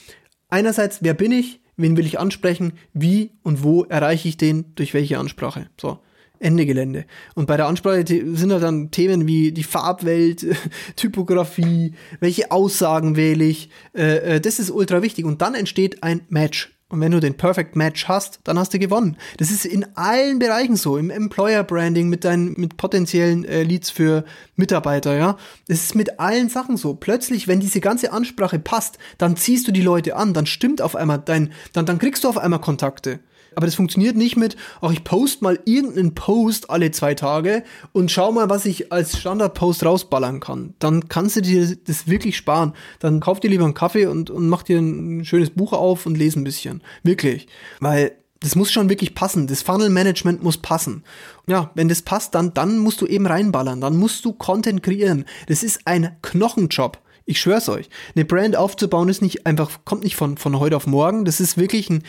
Einerseits, 0.50 1.00
wer 1.01 1.13
bin 1.13 1.32
ich? 1.32 1.62
Wen 1.77 1.98
will 1.98 2.05
ich 2.05 2.20
ansprechen, 2.20 2.74
wie 2.94 3.32
und 3.44 3.63
wo 3.63 3.84
erreiche 3.84 4.27
ich 4.27 4.38
den, 4.38 4.74
durch 4.75 4.94
welche 4.94 5.20
Ansprache. 5.20 5.67
So. 5.79 6.00
Ende 6.39 6.65
Gelände. 6.65 7.05
Und 7.34 7.48
bei 7.48 7.58
der 7.58 7.67
Ansprache 7.67 8.05
sind 8.05 8.51
halt 8.51 8.63
dann 8.63 8.91
Themen 8.91 9.25
wie 9.25 9.51
die 9.51 9.63
Farbwelt, 9.63 10.46
Typografie, 10.96 11.94
welche 12.20 12.51
Aussagen 12.51 13.15
wähle 13.15 13.46
ich. 13.46 13.70
Äh, 13.96 14.36
äh, 14.36 14.41
das 14.41 14.60
ist 14.60 14.70
ultra 14.70 15.01
wichtig. 15.01 15.25
Und 15.25 15.41
dann 15.41 15.55
entsteht 15.55 16.03
ein 16.03 16.22
Match. 16.29 16.75
Und 16.88 17.01
wenn 17.01 17.12
du 17.12 17.20
den 17.20 17.36
Perfect 17.36 17.75
Match 17.75 18.08
hast, 18.08 18.39
dann 18.44 18.60
hast 18.60 18.74
du 18.74 18.77
gewonnen. 18.77 19.18
Das 19.38 19.50
ist 19.50 19.65
in 19.65 19.86
allen 19.96 20.38
Bereichen 20.38 20.75
so, 20.75 20.98
im 20.98 21.10
Employer 21.10 21.63
Branding 21.63 22.10
mit 22.10 22.24
deinen 22.24 22.54
mit 22.60 22.77
potenziellen 22.77 23.44
äh, 23.44 23.63
Leads 23.63 23.89
für 23.89 24.24
Mitarbeiter, 24.56 25.18
ja. 25.18 25.38
Das 25.68 25.82
ist 25.82 25.96
mit 25.96 26.20
allen 26.20 26.48
Sachen 26.48 26.77
so. 26.77 26.94
Plötzlich, 26.94 27.48
wenn 27.48 27.60
diese 27.60 27.82
ganze 27.82 28.13
Ansprache 28.13 28.60
passt, 28.60 29.00
dann 29.18 29.36
ziehst 29.36 29.68
du 29.68 29.72
die 29.72 29.82
Leute 29.82 30.15
an, 30.15 30.36
dann 30.36 30.46
stimmt 30.46 30.80
auf 30.80 30.96
einmal 30.96 31.18
dein 31.18 31.54
dann 31.74 31.88
dann 31.88 31.98
kriegst 31.98 32.24
du 32.24 32.30
auf 32.30 32.38
einmal 32.38 32.62
Kontakte. 32.62 33.20
Aber 33.55 33.65
das 33.65 33.75
funktioniert 33.75 34.15
nicht 34.15 34.35
mit, 34.35 34.55
ach, 34.81 34.91
ich 34.91 35.03
post 35.03 35.41
mal 35.41 35.59
irgendeinen 35.65 36.15
Post 36.15 36.69
alle 36.69 36.91
zwei 36.91 37.13
Tage 37.13 37.63
und 37.91 38.12
schau 38.12 38.31
mal, 38.31 38.50
was 38.50 38.65
ich 38.65 38.91
als 38.91 39.17
Standardpost 39.17 39.85
rausballern 39.85 40.39
kann. 40.39 40.74
Dann 40.79 41.07
kannst 41.09 41.35
du 41.35 41.41
dir 41.41 41.75
das 41.85 42.07
wirklich 42.07 42.38
sparen. 42.38 42.74
Dann 43.00 43.19
kauf 43.19 43.39
dir 43.39 43.50
lieber 43.50 43.65
einen 43.65 43.74
Kaffee 43.74 44.07
und, 44.07 44.29
und 44.29 44.50
mach 44.50 44.63
dir 44.63 44.79
ein 44.79 45.25
schönes 45.25 45.50
Buch 45.50 45.74
auf 45.74 46.05
und 46.05 46.17
lese 46.17 46.39
ein 46.39 46.43
bisschen. 46.43 46.81
Wirklich. 47.03 47.47
Weil 47.79 48.13
das 48.41 48.55
muss 48.55 48.71
schon 48.71 48.89
wirklich 48.89 49.15
passen. 49.15 49.47
Das 49.47 49.63
Funnel 49.63 49.89
Management 49.89 50.43
muss 50.43 50.57
passen. 50.57 51.03
Ja, 51.47 51.71
wenn 51.74 51.89
das 51.89 52.03
passt, 52.03 52.35
dann, 52.35 52.53
dann 52.53 52.77
musst 52.77 53.01
du 53.01 53.07
eben 53.07 53.25
reinballern. 53.25 53.81
Dann 53.81 53.97
musst 53.97 54.24
du 54.24 54.33
Content 54.33 54.83
kreieren. 54.83 55.25
Das 55.47 55.63
ist 55.63 55.81
ein 55.85 56.15
Knochenjob. 56.21 57.00
Ich 57.25 57.41
schwör's 57.41 57.69
euch. 57.69 57.89
Eine 58.15 58.24
Brand 58.24 58.55
aufzubauen 58.55 59.09
ist 59.09 59.24
nicht 59.24 59.47
einfach, 59.47 59.79
kommt 59.83 60.03
nicht 60.03 60.15
von, 60.15 60.38
von 60.38 60.59
heute 60.59 60.77
auf 60.77 60.85
morgen. 60.85 61.25
Das 61.25 61.39
ist 61.39 61.57
wirklich 61.57 61.89
ein, 61.89 62.03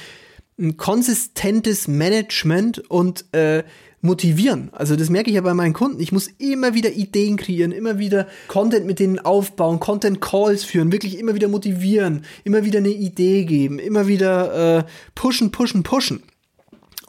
ein 0.59 0.77
konsistentes 0.77 1.87
Management 1.87 2.79
und 2.91 3.27
äh, 3.33 3.65
motivieren. 4.01 4.71
Also 4.73 4.97
das 4.97 5.11
merke 5.11 5.31
ich 5.31 5.37
ja 5.37 5.43
bei 5.43 5.53
meinen 5.53 5.75
Kunden. 5.75 6.01
Ich 6.01 6.13
muss 6.13 6.29
immer 6.39 6.75
wieder 6.75 6.93
Ideen 6.93 7.37
kreieren, 7.37 7.73
immer 7.73 7.99
wieder 7.99 8.27
Content 8.49 8.87
mit 8.87 8.99
denen 8.99 9.19
aufbauen, 9.19 9.81
Content 9.81 10.21
Calls 10.21 10.65
führen, 10.65 10.93
wirklich 10.93 11.19
immer 11.19 11.35
wieder 11.35 11.49
motivieren, 11.49 12.25
immer 12.45 12.65
wieder 12.65 12.79
eine 12.79 12.91
Idee 12.91 13.45
geben, 13.45 13.79
immer 13.79 14.07
wieder 14.07 14.79
äh, 14.79 14.85
pushen, 15.15 15.51
pushen, 15.51 15.83
pushen. 15.83 16.23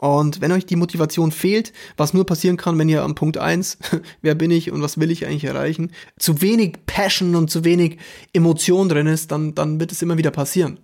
Und 0.00 0.40
wenn 0.40 0.52
euch 0.52 0.64
die 0.64 0.76
Motivation 0.76 1.32
fehlt, 1.32 1.72
was 1.96 2.14
nur 2.14 2.24
passieren 2.24 2.56
kann, 2.56 2.78
wenn 2.78 2.88
ihr 2.88 3.02
am 3.02 3.14
Punkt 3.14 3.38
eins, 3.38 3.78
wer 4.22 4.34
bin 4.34 4.50
ich 4.50 4.70
und 4.70 4.82
was 4.82 5.00
will 5.00 5.10
ich 5.10 5.26
eigentlich 5.26 5.44
erreichen, 5.44 5.90
zu 6.18 6.40
wenig 6.40 6.74
Passion 6.86 7.34
und 7.34 7.50
zu 7.50 7.64
wenig 7.64 7.98
Emotion 8.32 8.88
drin 8.88 9.06
ist, 9.06 9.32
dann, 9.32 9.54
dann 9.54 9.80
wird 9.80 9.90
es 9.90 10.02
immer 10.02 10.18
wieder 10.18 10.30
passieren 10.30 10.78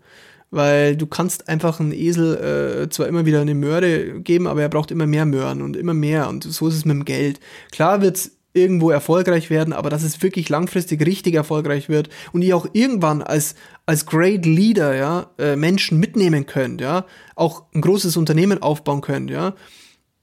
weil 0.55 0.97
du 0.97 1.07
kannst 1.07 1.49
einfach 1.49 1.81
einen 1.81 1.93
Esel 1.93 2.85
äh, 2.85 2.89
zwar 2.89 3.09
immer 3.09 3.27
wieder 3.27 3.41
eine 3.41 3.55
Möhre 3.55 4.21
geben, 4.21 4.47
aber 4.47 4.63
er 4.63 4.69
braucht 4.69 4.91
immer 4.91 5.07
mehr 5.07 5.27
Möhren 5.27 5.63
und 5.63 5.77
immer 5.77 5.95
mehr 5.95 6.29
und 6.29 6.45
so 6.45 6.69
ist 6.69 6.77
es 6.77 6.85
mit 6.85 6.95
dem 6.97 7.05
Geld. 7.05 7.41
Klar 7.73 8.03
wird's 8.03 8.33
irgendwo 8.53 8.91
erfolgreich 8.91 9.51
werden, 9.51 9.73
aber 9.73 9.91
dass 9.91 10.05
es 10.05 10.23
wirklich 10.23 10.49
langfristig 10.49 11.05
richtig 11.05 11.35
erfolgreich 11.35 11.89
wird 11.89 12.09
und 12.33 12.43
ihr 12.43 12.57
auch 12.57 12.67
irgendwann 12.73 13.21
als 13.21 13.57
als 13.85 14.07
Great 14.07 14.47
Leader 14.47 14.95
ja 14.95 15.31
äh, 15.39 15.57
Menschen 15.57 15.99
mitnehmen 15.99 16.47
könnt, 16.47 16.81
ja 16.81 17.05
auch 17.35 17.65
ein 17.75 17.81
großes 17.81 18.17
Unternehmen 18.17 18.63
aufbauen 18.63 19.01
könnt, 19.01 19.31
ja 19.31 19.55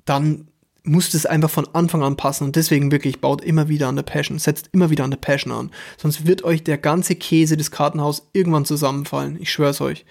dann 0.06 0.51
muss 0.84 1.12
das 1.12 1.26
einfach 1.26 1.50
von 1.50 1.68
Anfang 1.74 2.04
an 2.04 2.18
passen 2.18 2.46
und 2.46 2.56
deswegen 2.56 2.92
wirklich 2.92 3.22
baut 3.22 3.44
immer 3.44 3.70
wieder 3.70 3.88
an 3.88 3.96
der 3.96 4.04
Passion, 4.04 4.40
setzt 4.40 4.70
immer 4.72 4.90
wieder 4.90 5.04
an 5.04 5.12
der 5.12 5.18
Passion 5.18 5.54
an. 5.54 5.72
Sonst 5.98 6.26
wird 6.26 6.44
euch 6.44 6.64
der 6.64 6.78
ganze 6.78 7.16
Käse 7.16 7.58
des 7.58 7.72
Kartenhaus 7.72 8.28
irgendwann 8.34 8.66
zusammenfallen. 8.66 9.38
Ich 9.40 9.52
schwör's 9.52 9.82
euch. 9.82 10.06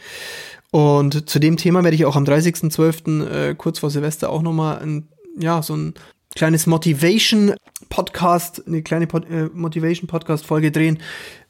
Und 0.70 1.28
zu 1.28 1.40
dem 1.40 1.56
Thema 1.56 1.82
werde 1.82 1.96
ich 1.96 2.04
auch 2.04 2.14
am 2.14 2.24
30.12. 2.24 3.26
Äh, 3.26 3.54
kurz 3.56 3.80
vor 3.80 3.90
Silvester 3.90 4.30
auch 4.30 4.42
nochmal 4.42 4.78
ein, 4.78 5.08
ja, 5.36 5.62
so 5.62 5.74
ein 5.74 5.94
kleines 6.36 6.66
Motivation 6.66 7.54
Podcast, 7.88 8.62
eine 8.66 8.82
kleine 8.82 9.08
Pod 9.08 9.28
äh, 9.28 9.48
Motivation 9.52 10.06
Podcast 10.06 10.46
Folge 10.46 10.70
drehen, 10.70 10.98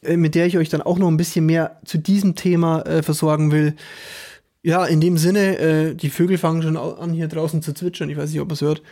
äh, 0.02 0.16
mit 0.16 0.34
der 0.34 0.46
ich 0.46 0.56
euch 0.56 0.70
dann 0.70 0.80
auch 0.80 0.98
noch 0.98 1.08
ein 1.08 1.18
bisschen 1.18 1.44
mehr 1.44 1.80
zu 1.84 1.98
diesem 1.98 2.34
Thema 2.34 2.80
äh, 2.82 3.02
versorgen 3.02 3.52
will. 3.52 3.76
Ja, 4.62 4.84
in 4.84 5.00
dem 5.00 5.16
Sinne, 5.16 5.58
äh, 5.58 5.94
die 5.94 6.10
Vögel 6.10 6.36
fangen 6.36 6.62
schon 6.62 6.76
an, 6.76 7.12
hier 7.12 7.28
draußen 7.28 7.62
zu 7.62 7.72
zwitschern. 7.72 8.10
Ich 8.10 8.16
weiß 8.16 8.30
nicht, 8.30 8.40
ob 8.40 8.48
man 8.48 8.54
es 8.54 8.60
hört. 8.60 8.82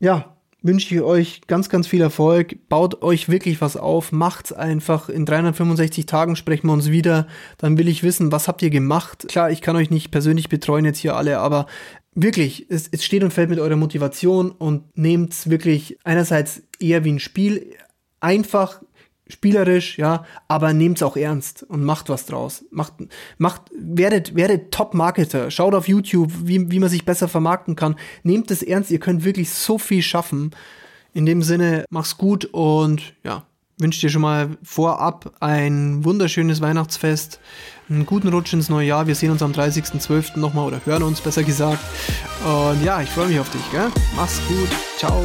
Ja, 0.00 0.36
wünsche 0.62 0.94
ich 0.94 1.00
euch 1.00 1.42
ganz, 1.46 1.68
ganz 1.68 1.86
viel 1.86 2.00
Erfolg. 2.00 2.68
Baut 2.68 3.02
euch 3.02 3.28
wirklich 3.28 3.60
was 3.60 3.76
auf. 3.76 4.10
Macht's 4.10 4.52
einfach. 4.52 5.08
In 5.08 5.24
365 5.24 6.06
Tagen 6.06 6.34
sprechen 6.34 6.66
wir 6.66 6.72
uns 6.72 6.90
wieder. 6.90 7.26
Dann 7.58 7.78
will 7.78 7.88
ich 7.88 8.02
wissen, 8.02 8.32
was 8.32 8.48
habt 8.48 8.62
ihr 8.62 8.70
gemacht? 8.70 9.26
Klar, 9.28 9.50
ich 9.50 9.60
kann 9.60 9.76
euch 9.76 9.90
nicht 9.90 10.10
persönlich 10.10 10.48
betreuen 10.48 10.84
jetzt 10.84 10.98
hier 10.98 11.16
alle, 11.16 11.38
aber 11.38 11.66
wirklich, 12.14 12.66
es, 12.68 12.88
es 12.88 13.04
steht 13.04 13.22
und 13.22 13.32
fällt 13.32 13.50
mit 13.50 13.58
eurer 13.58 13.76
Motivation 13.76 14.50
und 14.50 14.96
nehmt's 14.96 15.50
wirklich 15.50 15.98
einerseits 16.04 16.62
eher 16.80 17.04
wie 17.04 17.12
ein 17.12 17.20
Spiel. 17.20 17.74
Einfach 18.20 18.82
spielerisch, 19.32 19.98
ja, 19.98 20.24
aber 20.48 20.72
nehmt's 20.72 21.02
auch 21.02 21.16
ernst 21.16 21.64
und 21.64 21.84
macht 21.84 22.08
was 22.08 22.26
draus. 22.26 22.64
Macht, 22.70 22.94
macht, 23.38 23.62
werdet, 23.76 24.34
werdet 24.34 24.72
Top-Marketer. 24.72 25.50
Schaut 25.50 25.74
auf 25.74 25.88
YouTube, 25.88 26.32
wie, 26.44 26.70
wie 26.70 26.78
man 26.78 26.88
sich 26.88 27.04
besser 27.04 27.28
vermarkten 27.28 27.76
kann. 27.76 27.96
Nehmt 28.22 28.50
es 28.50 28.62
ernst, 28.62 28.90
ihr 28.90 29.00
könnt 29.00 29.24
wirklich 29.24 29.50
so 29.50 29.78
viel 29.78 30.02
schaffen. 30.02 30.52
In 31.14 31.26
dem 31.26 31.42
Sinne, 31.42 31.84
mach's 31.90 32.16
gut 32.16 32.46
und 32.46 33.14
ja, 33.24 33.44
wünsche 33.78 34.00
dir 34.00 34.10
schon 34.10 34.22
mal 34.22 34.50
vorab 34.62 35.32
ein 35.40 36.04
wunderschönes 36.04 36.60
Weihnachtsfest, 36.60 37.40
einen 37.90 38.06
guten 38.06 38.28
Rutsch 38.28 38.52
ins 38.52 38.68
neue 38.68 38.86
Jahr. 38.86 39.06
Wir 39.06 39.14
sehen 39.14 39.30
uns 39.30 39.42
am 39.42 39.52
30.12. 39.52 40.38
nochmal 40.38 40.66
oder 40.66 40.80
hören 40.84 41.02
uns 41.02 41.20
besser 41.20 41.42
gesagt. 41.42 41.82
Und 42.44 42.82
ja, 42.82 43.02
ich 43.02 43.10
freue 43.10 43.28
mich 43.28 43.40
auf 43.40 43.50
dich, 43.50 43.70
gell? 43.70 43.90
Mach's 44.16 44.40
gut. 44.48 44.68
Ciao. 44.96 45.22